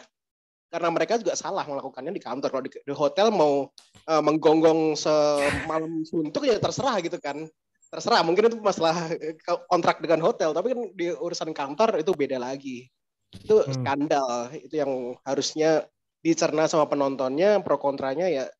[0.66, 2.48] karena mereka juga salah melakukannya di kantor.
[2.50, 3.70] Kalau di, di hotel mau
[4.06, 7.46] uh, menggonggong semalam suntuk ya terserah gitu kan.
[7.86, 9.38] Terserah mungkin itu masalah eh,
[9.70, 10.50] kontrak dengan hotel.
[10.50, 12.90] Tapi kan di urusan kantor itu beda lagi.
[13.30, 13.72] Itu hmm.
[13.78, 14.26] skandal.
[14.58, 14.92] Itu yang
[15.22, 15.86] harusnya
[16.20, 18.50] dicerna sama penontonnya pro kontranya ya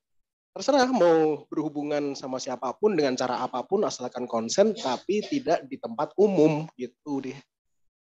[0.57, 5.77] terserah mau berhubungan sama siapa pun dengan cara apa pun asalkan konsen tapi tidak di
[5.77, 7.37] tempat umum gitu deh.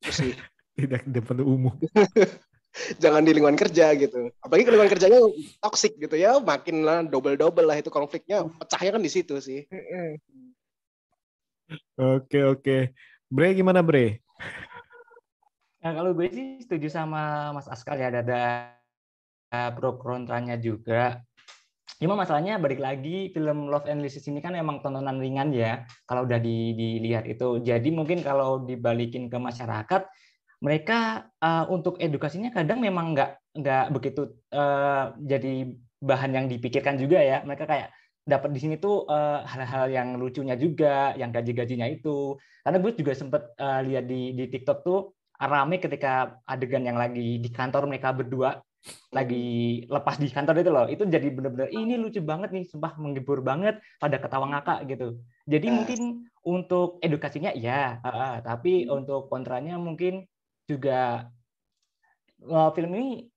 [0.72, 1.76] Tidak di tempat umum
[2.96, 4.32] jangan di lingkungan kerja gitu.
[4.40, 5.20] Apalagi lingkungan kerjanya
[5.60, 9.64] toxic gitu ya, makin lah double double lah itu konfliknya pecahnya kan di situ sih.
[11.96, 12.92] Oke oke,
[13.32, 14.20] Bre gimana Bre?
[15.82, 21.18] Nah, kalau gue sih setuju sama Mas Askar ya ada, ada pro kontranya juga.
[21.98, 26.26] Cuma masalahnya balik lagi film Love and Lysis ini kan emang tontonan ringan ya kalau
[26.26, 27.62] udah di, dilihat itu.
[27.62, 30.06] Jadi mungkin kalau dibalikin ke masyarakat
[30.62, 37.18] mereka uh, untuk edukasinya kadang memang nggak nggak begitu uh, jadi bahan yang dipikirkan juga
[37.18, 37.42] ya.
[37.42, 37.90] Mereka kayak
[38.22, 42.38] dapat di sini tuh uh, hal-hal yang lucunya juga yang gaji-gajinya itu.
[42.62, 47.42] Karena gue juga sempet uh, lihat di di TikTok tuh rame ketika adegan yang lagi
[47.42, 48.62] di kantor mereka berdua
[49.14, 50.86] lagi lepas di kantor itu loh.
[50.86, 55.18] Itu jadi bener-bener ini lucu banget nih sumpah menghibur banget pada ketawa ngakak gitu.
[55.46, 56.00] Jadi mungkin
[56.42, 60.26] untuk edukasinya ya uh, uh, tapi untuk kontranya mungkin
[60.78, 61.28] juga
[62.48, 63.28] uh, film ini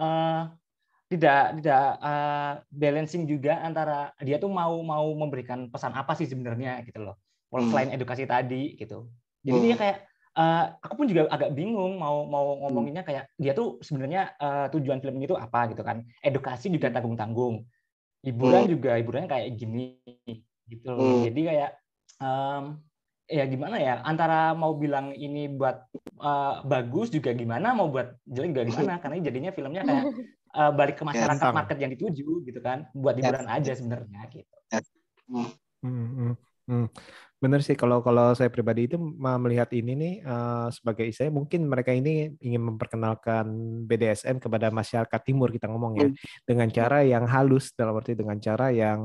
[0.00, 0.48] uh,
[1.10, 6.86] tidak tidak uh, balancing juga antara dia tuh mau mau memberikan pesan apa sih sebenarnya
[6.86, 7.18] gitu loh
[7.50, 7.70] hmm.
[7.74, 9.10] selain edukasi tadi gitu
[9.42, 9.66] jadi hmm.
[9.66, 9.96] dia kayak
[10.38, 12.58] uh, aku pun juga agak bingung mau mau hmm.
[12.62, 16.94] ngomonginnya kayak dia tuh sebenarnya uh, tujuan film ini tuh apa gitu kan edukasi juga
[16.94, 17.66] tanggung tanggung
[18.22, 18.72] hiburan hmm.
[18.78, 19.98] juga hiburannya kayak gini
[20.70, 21.24] gitu loh hmm.
[21.26, 21.70] jadi kayak
[22.22, 22.78] um,
[23.30, 25.86] ya gimana ya antara mau bilang ini buat
[26.18, 28.92] uh, bagus juga gimana mau buat jelek juga gimana.
[29.02, 30.04] Karena jadinya filmnya kayak
[30.58, 34.54] uh, balik ke masyarakat market yang dituju gitu kan buat hiburan aja sebenarnya gitu.
[35.30, 35.48] Hmm,
[35.86, 36.34] hmm,
[36.66, 36.86] hmm.
[37.40, 41.88] Bener sih kalau kalau saya pribadi itu melihat ini nih uh, sebagai saya mungkin mereka
[41.88, 43.48] ini ingin memperkenalkan
[43.88, 46.08] BDSM kepada masyarakat timur kita ngomong ya
[46.44, 49.00] dengan cara yang halus dalam arti dengan cara yang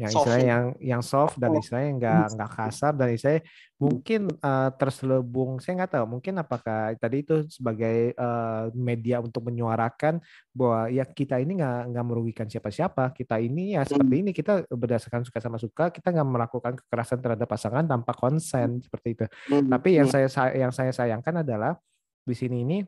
[0.00, 3.42] yang istilahnya yang yang soft dan istilahnya nggak nggak kasar dan istilahnya
[3.76, 10.22] mungkin uh, terselubung saya nggak tahu mungkin apakah tadi itu sebagai uh, media untuk menyuarakan
[10.56, 13.12] bahwa ya kita ini nggak nggak merugikan siapa-siapa.
[13.12, 17.48] Kita ini ya seperti ini kita berdasarkan suka sama suka kita nggak melakukan kekerasan terhadap
[17.48, 19.26] pasangan tanpa konsen seperti itu.
[19.48, 21.76] Tapi yang saya yang saya sayangkan adalah
[22.22, 22.78] di sini ini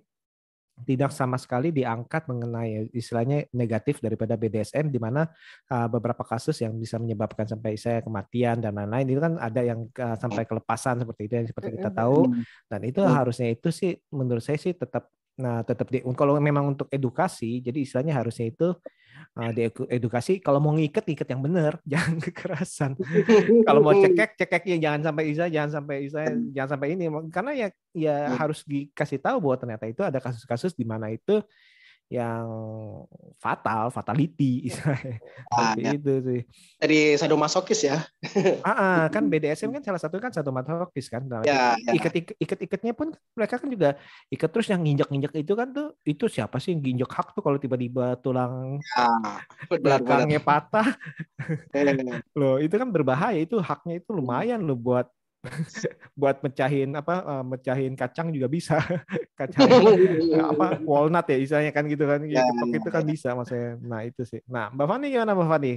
[0.83, 5.31] tidak sama sekali diangkat mengenai istilahnya negatif daripada BDSM di mana
[5.70, 9.87] uh, beberapa kasus yang bisa menyebabkan sampai saya kematian dan lain-lain itu kan ada yang
[9.95, 12.27] uh, sampai kelepasan seperti itu yang seperti kita tahu.
[12.66, 16.87] Dan itu harusnya itu sih menurut saya sih tetap nah tetap di kalau memang untuk
[16.95, 18.70] edukasi jadi istilahnya harusnya itu
[19.39, 22.91] uh, di edukasi kalau mau ngikat ngikat yang benar jangan kekerasan.
[23.66, 26.20] Kalau mau cekek cekeknya jangan sampai isa jangan sampai isa
[26.55, 27.05] jangan sampai ini.
[27.30, 31.43] Karena ya ya harus dikasih tahu bahwa ternyata itu ada kasus-kasus di mana itu
[32.12, 32.46] yang
[33.40, 34.68] fatal, fatality,
[35.57, 35.96] ah, ya.
[35.96, 36.40] itu sih.
[36.76, 38.05] Dari sadomasokis ya.
[38.61, 41.24] ah, ah, kan BDSM kan salah satu kan sadomasokis kan.
[41.24, 41.92] Nah, ya, ya.
[41.96, 43.96] Ikat ikatnya pun mereka kan juga
[44.28, 47.57] ikat terus yang nginjak itu kan tuh itu siapa sih yang nginjak hak tuh kalau
[47.57, 49.09] tiba-tiba tulang ya,
[49.80, 50.88] belakangnya patah.
[52.38, 55.09] loh itu kan berbahaya itu haknya itu lumayan loh buat
[56.20, 58.78] buat mecahin apa uh, mecahin kacang juga bisa.
[59.38, 59.66] Kacang
[60.55, 62.22] apa walnut ya istilahnya kan gitu kan.
[62.26, 64.40] Ya, ya, itu kan bisa maksudnya nah itu sih.
[64.49, 65.74] Nah mbak Fani gimana mbak Fani?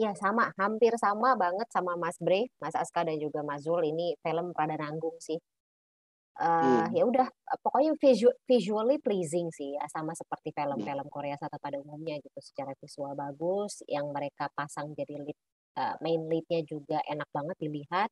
[0.00, 0.50] Ya sama.
[0.56, 3.86] Hampir sama banget sama Mas Bre Mas Aska dan juga Mas Zul.
[3.92, 5.38] Ini film pada nanggung sih.
[6.32, 6.96] Uh, hmm.
[6.96, 7.28] ya udah
[7.60, 12.40] pokoknya visual, visually pleasing sih ya sama seperti film-film Korea Selatan pada umumnya gitu.
[12.40, 15.36] Secara visual bagus yang mereka pasang jadi lead
[15.76, 18.10] uh, main leadnya juga enak banget dilihat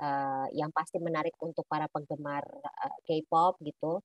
[0.00, 4.00] uh, yang pasti menarik untuk para penggemar uh, K-pop gitu.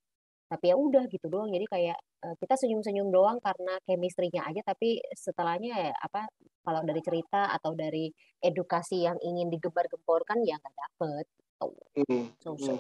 [0.50, 1.54] Tapi ya udah gitu doang.
[1.54, 6.26] Jadi kayak uh, kita senyum-senyum doang karena chemistry-nya aja tapi setelahnya ya, apa
[6.66, 8.10] kalau dari cerita atau dari
[8.42, 11.26] edukasi yang ingin digembar-gemborkan ya nggak dapet.
[11.62, 11.76] Oh.
[12.42, 12.74] So, so.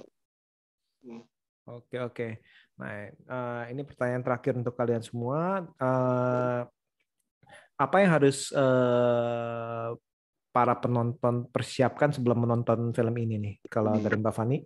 [1.70, 2.28] Oke oke.
[2.82, 5.70] Nah uh, ini pertanyaan terakhir untuk kalian semua.
[5.78, 6.66] Uh,
[7.80, 9.95] apa yang harus uh,
[10.50, 13.56] para penonton persiapkan sebelum menonton film ini nih?
[13.70, 14.58] Kalau dari Mbak Fani?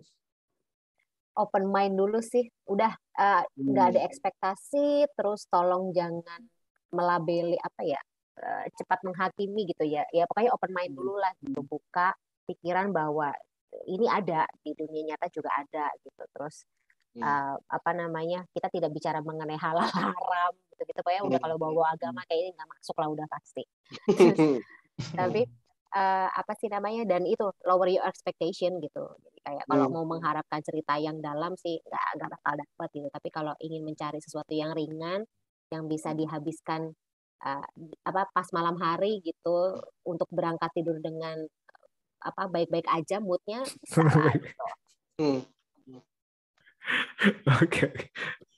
[1.34, 2.46] Open mind dulu sih.
[2.70, 6.40] Udah eh, nggak uh, ada ekspektasi, terus tolong jangan
[6.94, 7.98] melabeli apa ya,
[8.38, 10.06] uh, cepat menghakimi gitu ya.
[10.14, 11.60] Ya pokoknya open mind dulu lah gitu.
[11.66, 12.14] Buka
[12.46, 13.34] pikiran bahwa
[13.90, 16.62] ini ada di dunia nyata juga ada gitu terus
[17.18, 21.94] uh, apa namanya kita tidak bicara mengenai halal haram gitu gitu pokoknya udah kalau bawa
[21.94, 23.64] agama kayaknya nggak masuk lah udah pasti
[25.18, 25.42] tapi
[25.94, 30.60] uh, apa sih namanya dan itu lower your expectation gitu jadi kayak kalau mau mengharapkan
[30.60, 34.74] cerita yang dalam sih nggak nggak bakal dapat gitu tapi kalau ingin mencari sesuatu yang
[34.74, 35.24] ringan
[35.72, 36.92] yang bisa dihabiskan
[37.46, 37.66] uh,
[38.04, 41.38] apa pas malam hari gitu untuk berangkat tidur dengan
[42.24, 45.44] apa baik-baik aja moodnya gitu.
[47.64, 47.88] Oke,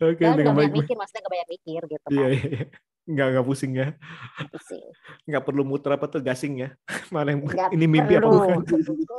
[0.02, 0.18] oke.
[0.18, 2.30] Dengan nggak banyak mikir, maksudnya nggak banyak mikir gitu Iya, kan.
[2.34, 2.64] iya, iya.
[3.06, 3.88] Nggak, nggak pusing ya.
[4.50, 4.82] Pusing.
[5.26, 6.68] Nggak perlu muter apa tuh gasing ya.
[7.14, 8.38] Mana yang Nggak ini mimpi apa perlu.
[8.38, 8.58] bukan?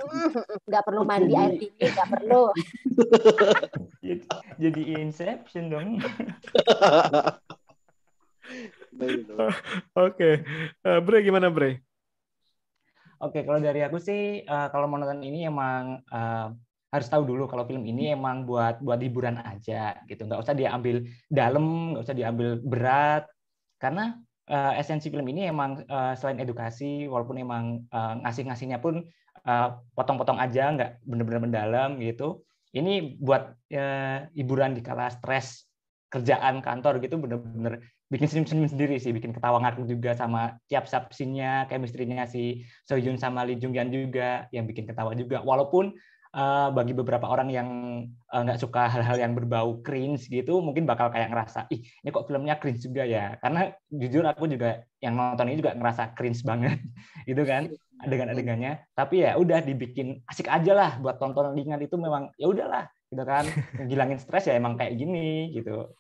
[0.71, 2.43] Nggak perlu mandi air dingin, nggak perlu.
[4.07, 4.23] jadi,
[4.55, 5.99] jadi Inception dong.
[9.93, 10.31] Oke,
[10.83, 11.83] Eh, Bre gimana Bre?
[13.17, 16.47] Oke, kalau dari aku sih eh, kalau mau nonton ini emang eh,
[16.87, 20.23] harus tahu dulu kalau film ini emang buat buat hiburan aja gitu.
[20.23, 23.27] Nggak usah diambil dalam, nggak usah diambil berat.
[23.75, 24.15] Karena
[24.47, 29.03] eh, esensi film ini emang eh, selain edukasi, walaupun emang eh, ngasih-ngasihnya pun
[29.95, 32.43] potong-potong aja, nggak bener-bener mendalam gitu.
[32.75, 35.71] Ini buat eh, hiburan di kala stres
[36.11, 41.67] kerjaan kantor gitu bener-bener bikin senyum-senyum sendiri sih, bikin ketawa ngakak juga sama tiap subscene-nya,
[41.67, 45.43] chemistry-nya si Sohyun sama Lee Jung Yan juga yang bikin ketawa juga.
[45.43, 45.91] Walaupun
[46.33, 47.69] uh, bagi beberapa orang yang
[48.31, 52.27] uh, nggak suka hal-hal yang berbau cringe gitu, mungkin bakal kayak ngerasa, ih ini kok
[52.27, 53.35] filmnya cringe juga ya.
[53.39, 56.79] Karena jujur aku juga yang nonton ini juga ngerasa cringe banget,
[57.29, 57.71] gitu kan,
[58.03, 58.83] adegan-adegannya.
[58.97, 63.23] Tapi ya udah dibikin asik aja lah buat tonton ringan itu memang ya udahlah, gitu
[63.23, 63.45] kan.
[63.87, 65.93] Ngilangin stres ya emang kayak gini gitu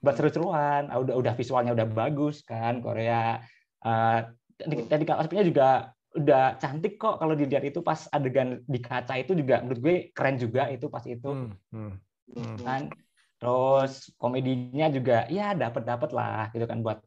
[0.00, 3.36] buat seru-seruan ah, udah udah visualnya udah bagus kan Korea
[3.84, 4.18] uh,
[4.56, 5.68] tadi tadi aspeknya juga
[6.18, 10.36] udah cantik kok kalau dilihat itu pas adegan di kaca itu juga menurut gue keren
[10.42, 11.90] juga itu pas itu Hmm, hmm,
[12.34, 12.56] hmm.
[12.66, 12.82] kan
[13.40, 16.98] terus komedinya juga ya dapat dapat lah gitu kan buat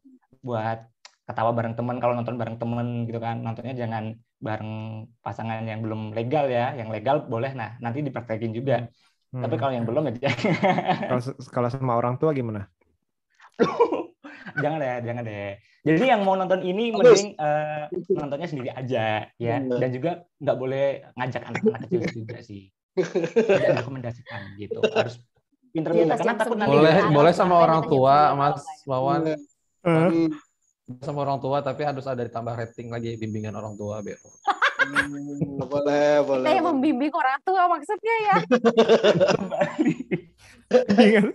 [0.42, 0.78] buat
[1.24, 4.04] ketawa bareng temen kalau nonton bareng temen gitu kan nontonnya jangan
[4.46, 4.72] bareng
[5.24, 8.74] pasangan yang belum legal ya yang legal boleh nah nanti dipraktekin juga
[9.40, 9.60] tapi Hmm.
[9.60, 10.30] kalau yang belum ya
[11.54, 12.60] kalau sama orang tua gimana?
[14.60, 15.50] jangan deh, jangan deh.
[15.84, 17.84] Jadi yang mau nonton ini mending eh,
[18.16, 19.78] nontonnya sendiri aja ya, Bener.
[19.80, 22.72] dan juga nggak boleh ngajak anak-anak kecil juga sih.
[22.96, 24.80] Tidak rekomendasikan gitu.
[24.80, 25.20] Harus
[25.74, 28.16] pinter-pinter Di atas karena takut nanti Boleh Iya, boleh iya, sama iya, orang iya, tua,
[28.16, 28.86] iya, Mas iya.
[28.86, 29.20] Wawan.
[29.84, 30.28] Hmm.
[31.00, 34.20] Sama orang tua tapi harus ada ditambah rating lagi bimbingan orang tua biar.
[34.84, 36.44] Hmm, boleh, boleh.
[36.44, 38.36] Kita yang membimbing orang tua maksudnya ya.
[40.74, 41.30] Iya.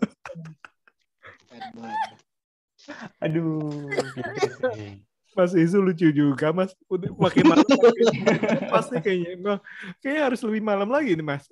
[3.22, 4.70] Aduh, gitu.
[5.38, 6.74] Mas Isu lucu juga Mas.
[6.90, 7.64] Udah makin malam
[8.68, 9.40] pasti kayaknya.
[9.40, 9.58] Nah,
[10.02, 11.46] kayaknya harus lebih malam lagi nih Mas.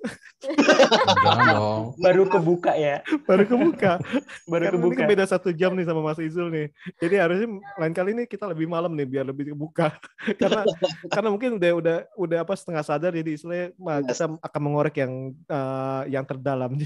[1.24, 1.84] Jangan dong.
[1.96, 4.02] Baru kebuka ya, Baru kebuka.
[4.44, 4.98] baru Karena ini kebuka.
[4.98, 6.68] kan beda satu jam nih sama Mas Izul nih.
[7.00, 7.48] Jadi harusnya
[7.80, 9.94] lain kali ini kita lebih malam nih biar lebih kebuka.
[10.42, 10.66] karena
[11.08, 13.66] karena mungkin udah udah udah apa setengah sadar jadi istilahnya
[14.04, 16.76] kita akan mengorek yang eh, yang terdalam.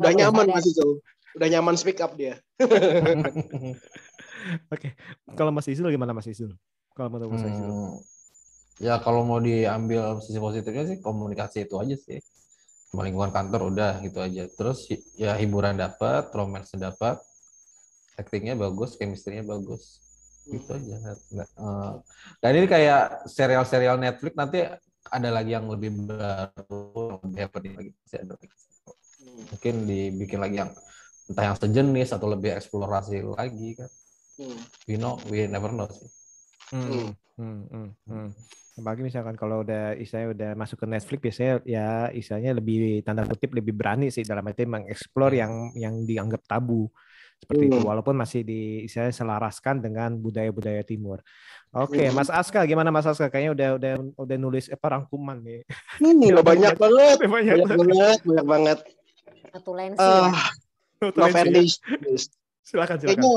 [0.00, 1.02] Udah nyaman Mas Izul.
[1.36, 2.36] Udah nyaman speak up dia.
[4.74, 4.92] Oke.
[5.32, 6.52] Kalau Mas Izul gimana Mas Izul?
[6.92, 7.70] Kalau menurut Mas Izul.
[7.72, 7.92] Hmm,
[8.82, 12.20] ya kalau mau diambil sisi positifnya sih komunikasi itu aja sih.
[12.92, 14.44] Sama lingkungan kantor udah gitu aja.
[14.52, 14.84] Terus
[15.16, 17.16] ya hiburan dapat, romance dapat,
[18.20, 20.04] actingnya bagus, chemistry-nya bagus.
[20.44, 21.16] Gitu aja.
[21.32, 21.92] Nggak, eh,
[22.44, 24.68] dan ini kayak serial-serial Netflix nanti
[25.08, 27.90] ada lagi yang lebih baru, lebih happening lagi.
[28.12, 28.48] Lagi.
[29.52, 30.70] Mungkin dibikin lagi yang
[31.32, 33.90] entah yang sejenis atau lebih eksplorasi lagi kan.
[34.36, 34.60] Hmm.
[34.84, 36.08] We know, we never know sih.
[36.72, 37.16] Hmm.
[37.40, 38.28] Hmm, hmm, hmm.
[38.72, 43.52] Apalagi misalkan kalau udah istilahnya udah masuk ke Netflix biasanya ya istilahnya lebih tanda kutip
[43.52, 46.88] lebih berani sih dalam arti mengeksplor yang yang dianggap tabu
[47.36, 47.88] seperti itu Hmm.
[47.90, 51.20] walaupun masih di istilahnya selaraskan dengan budaya-budaya timur.
[51.74, 53.26] Oke, Mas Aska gimana Mas Aska?
[53.26, 55.66] Kayaknya udah udah udah nulis apa rangkuman nih.
[55.98, 57.16] Hmm, udah banyak banget.
[57.18, 58.78] Banyak Banyak banget, banget banget.
[59.52, 60.32] Notulensi Ah, ya.
[61.10, 61.62] Love and ya.
[62.62, 62.96] Silakan silakan.
[63.02, 63.34] Kayaknya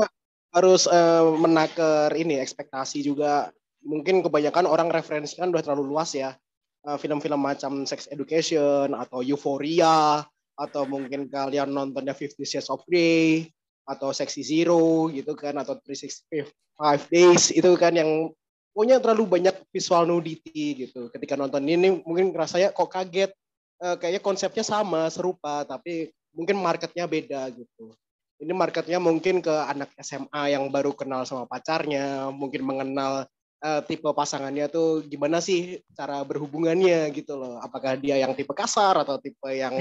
[0.54, 3.50] harus eh, menaker ini ekspektasi juga.
[3.86, 6.38] Mungkin kebanyakan orang referensi kan udah terlalu luas ya.
[6.86, 10.22] Eh, Film-film macam Sex Education atau Euphoria
[10.56, 13.50] atau mungkin kalian nontonnya Fifty Shades of Grey
[13.84, 18.32] atau Sexy Zero gitu kan atau 365 Days itu kan yang
[18.72, 21.12] pokoknya terlalu banyak visual nudity gitu.
[21.12, 23.34] Ketika nonton ini mungkin rasanya kok kaget.
[23.76, 27.96] Eh, kayaknya konsepnya sama, serupa tapi mungkin marketnya beda gitu.
[28.36, 33.24] Ini marketnya mungkin ke anak SMA yang baru kenal sama pacarnya, mungkin mengenal
[33.64, 37.56] eh, tipe pasangannya tuh gimana sih cara berhubungannya gitu loh.
[37.64, 39.72] Apakah dia yang tipe kasar atau tipe yang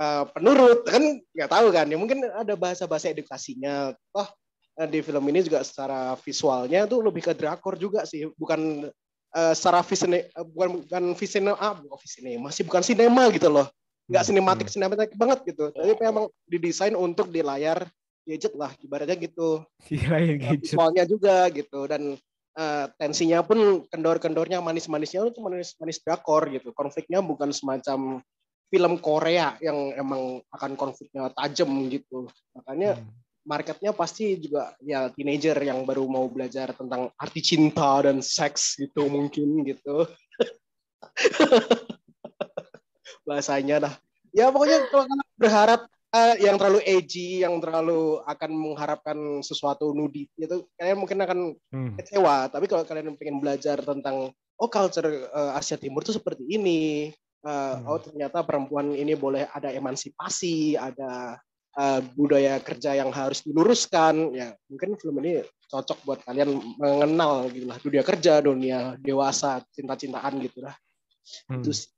[0.00, 1.86] eh, penurut kan nggak tahu kan.
[1.92, 3.92] Ya mungkin ada bahasa-bahasa edukasinya.
[4.80, 8.88] Eh, di film ini juga secara visualnya tuh lebih ke drakor juga sih, bukan
[9.36, 13.68] eh, secara visine, bukan bukan visine, ah, bukan visine, masih bukan sinema gitu loh.
[14.10, 15.70] Nggak sinematik sinematik banget gitu.
[15.70, 17.86] Tapi memang didesain untuk di layar
[18.26, 19.62] gadget lah, ibaratnya gitu.
[19.86, 20.60] Gila ya gadget.
[20.66, 21.86] visualnya juga gitu.
[21.86, 22.18] Dan
[22.58, 26.74] eh, tensinya pun kendor-kendornya manis-manisnya itu manis-manis drakor gitu.
[26.74, 28.18] Konfliknya bukan semacam
[28.70, 32.26] film Korea yang emang akan konfliknya tajam gitu.
[32.54, 32.98] Makanya
[33.46, 39.08] marketnya pasti juga ya teenager yang baru mau belajar tentang arti cinta dan seks gitu
[39.08, 40.04] mungkin gitu
[43.26, 43.94] bahasanya dah
[44.34, 45.80] ya pokoknya kalau kalian berharap
[46.10, 51.38] eh, yang terlalu edgy yang terlalu akan mengharapkan sesuatu nudity itu kalian mungkin akan
[51.70, 51.94] Hmm.
[51.94, 52.50] kecewa.
[52.50, 57.76] Tapi kalau kalian pengen belajar tentang oh culture eh, Asia Timur itu seperti ini Eh,
[57.88, 61.40] oh ternyata perempuan ini boleh ada emansipasi ada
[61.72, 64.36] eh, budaya kerja yang harus diluruskan.
[64.36, 65.40] Ya mungkin film ini
[65.72, 67.80] cocok buat kalian mengenal gitu lah.
[67.80, 70.76] Dunia kerja dunia dewasa cinta-cintaan gitu lah.
[71.48, 71.64] Hmm.
[71.64, 71.88] itu sih.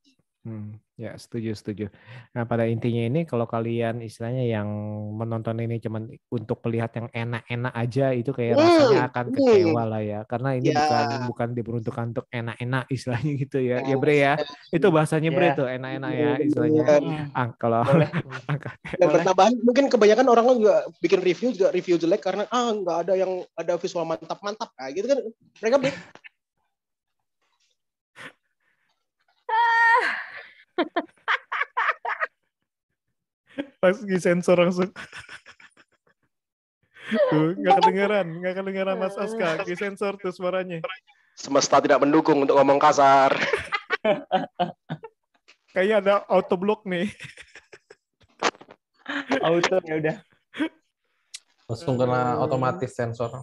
[0.42, 1.86] Hmm, ya setuju setuju.
[2.30, 4.68] Nah pada intinya ini kalau kalian istilahnya yang
[5.18, 9.34] menonton ini cuman untuk melihat yang enak-enak aja itu kayak Hmm, rasanya akan hmm.
[9.34, 10.78] kecewa lah ya karena ini Ya.
[10.78, 14.32] bukan bukan diperuntukkan untuk enak-enak istilahnya gitu ya ya Ya, Bre ya
[14.70, 15.54] itu bahasanya Bre Ya.
[15.58, 16.82] tuh enak-enak ya istilahnya
[17.34, 18.08] ah, kalau Boleh.
[19.00, 23.14] dan bertambahan mungkin kebanyakan orang juga bikin review juga review jelek karena ah nggak ada
[23.18, 25.18] yang ada visual mantap-mantap kayak gitu kan
[25.58, 25.76] mereka
[33.82, 34.90] langsung disensor langsung.
[37.12, 39.60] Tuh nggak kedengeran nggak kedengeran Mas Aska.
[39.68, 40.80] Disensor tuh suaranya.
[41.36, 43.34] Semesta tidak mendukung untuk ngomong kasar.
[45.72, 47.08] Kayaknya ada auto block nih.
[49.42, 50.16] Auto ya udah.
[51.66, 53.42] Langsung kena otomatis sensor.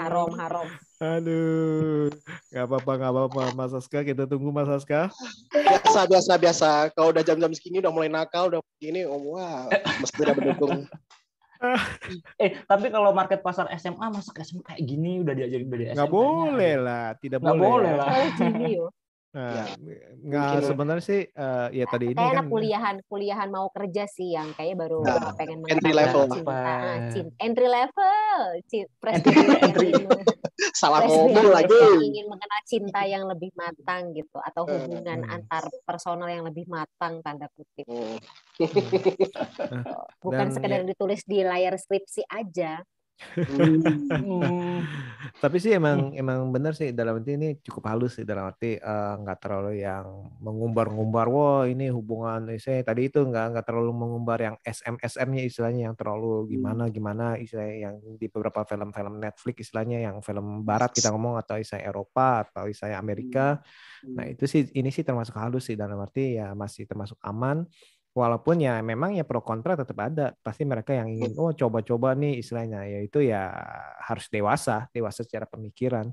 [0.00, 0.64] harom harom
[1.02, 2.06] Aduh,
[2.54, 4.06] nggak apa-apa, nggak apa-apa, Mas Aska.
[4.06, 5.10] Kita tunggu Mas Aska.
[5.50, 9.68] biasa biasa biasa kalau udah jam-jam segini udah mulai nakal udah begini oh, wah
[10.00, 10.88] mesti tidak mendukung
[12.42, 15.94] Eh, tapi kalau market pasar SMA masak SMA kayak gini udah diajarin dari SMA.
[15.94, 17.70] Nggak boleh lah, tidak Nggak boleh.
[17.70, 18.08] boleh lah.
[19.32, 19.64] Nah, Ya,
[20.12, 24.04] nggak mungkin- sebenarnya sih, eh, ya tadi ini kayak kan anak kuliahan kuliahan mau kerja
[24.04, 26.22] sih yang kayak baru Nah, pengen entry mengetahui level.
[26.28, 26.60] cinta Apa?
[26.84, 29.90] Ah, cin- entry level Ci- fresh Entry- entry.
[30.74, 35.32] salah ngomong lagi ingin mengenal cinta yang lebih matang gitu atau Hmm, hubungan hmm.
[35.32, 38.20] antar personal yang lebih matang tanda kutip Hmm.
[40.20, 42.84] bukan Dan sekedar ditulis di layar skripsi aja
[43.32, 44.84] Hmm.
[45.42, 49.14] Tapi sih emang emang benar sih dalam arti ini cukup halus sih dalam arti eh,
[49.22, 54.56] nggak terlalu yang mengumbar-ngumbar wah ini hubungan saya tadi itu nggak nggak terlalu mengumbar yang
[54.62, 60.66] SM-SM-nya istilahnya yang terlalu gimana gimana istilahnya yang di beberapa film-film Netflix istilahnya yang film
[60.66, 63.46] barat kita ngomong atau istilahnya Eropa atau istilahnya Amerika.
[64.02, 67.64] Nah, itu sih ini sih termasuk halus sih dalam arti ya masih termasuk aman.
[68.12, 70.36] Walaupun ya memang ya pro kontra tetap ada.
[70.44, 73.48] Pasti mereka yang ingin oh coba-coba nih istilahnya yaitu ya
[74.04, 76.12] harus dewasa, dewasa secara pemikiran.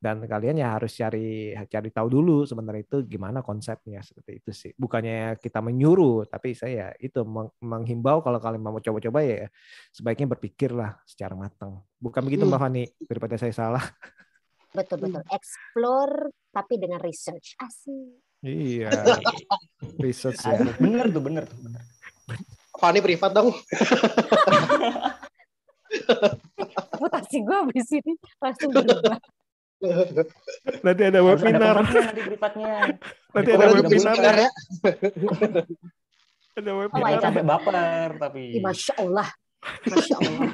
[0.00, 4.72] Dan kalian ya harus cari cari tahu dulu sebenarnya itu gimana konsepnya seperti itu sih.
[4.72, 9.44] Bukannya kita menyuruh, tapi saya itu meng- menghimbau kalau kalian mau coba-coba ya
[9.92, 11.84] sebaiknya berpikirlah secara matang.
[12.00, 13.84] Bukan begitu Mbak Fani daripada saya salah.
[14.74, 18.92] betul betul explore tapi dengan research asik Iya.
[19.96, 20.52] Research ya.
[20.54, 20.76] Asik.
[20.76, 21.56] Bener tuh, bener tuh.
[21.58, 21.80] Bener.
[22.74, 23.48] Fani privat dong
[26.92, 29.18] reputasi gue abis ini langsung berubah
[30.80, 31.74] Nanti ada Harus ada webinar.
[31.76, 32.72] komennya nanti privatnya.
[33.30, 34.50] Nanti ada webinar Sebentar ya
[36.54, 37.10] Ada Oh webinar.
[37.10, 37.22] God.
[37.22, 37.74] sampai baper
[38.18, 38.42] tapi.
[38.58, 39.28] Masya Allah
[39.84, 40.50] masya Allah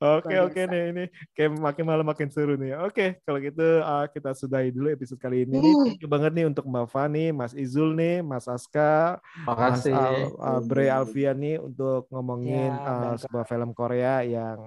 [0.00, 1.04] Oke oke nih ini
[1.36, 2.76] kayak makin malam makin seru nih.
[2.84, 5.60] Oke kalau gitu uh, kita sudahi dulu episode kali ini.
[5.60, 5.74] Nih.
[5.84, 9.94] Thank you banget nih untuk Mbak Fani, Mas Izul nih, Mas Aska, Mas Makasih.
[9.96, 14.58] Al, uh, Bre Alfian nih untuk ngomongin Ya, uh, sebuah film Korea yang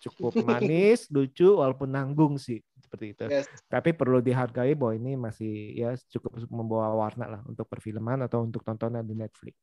[0.00, 3.24] cukup manis, lucu walaupun nanggung sih seperti itu.
[3.26, 3.50] Yes.
[3.66, 8.62] Tapi perlu dihargai bahwa ini masih ya cukup membawa warna lah untuk perfilman atau untuk
[8.62, 9.58] tontonan di Netflix.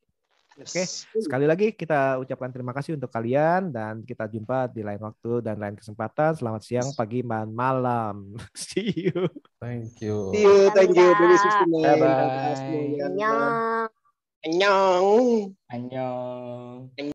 [0.53, 1.09] Oke, Yes.
[1.17, 5.57] sekali lagi kita ucapkan terima kasih untuk kalian dan kita jumpa di lain waktu dan
[5.57, 6.37] lain kesempatan.
[6.37, 8.37] Selamat siang, pagi, dan malam.
[8.53, 9.25] See you.
[9.57, 10.29] Thank you.
[10.29, 11.09] See you, thank you.
[11.09, 13.01] Dadah semuanya.
[13.09, 13.55] Annyeong.
[14.45, 15.25] Annyeong.
[15.73, 17.12] Annyeong.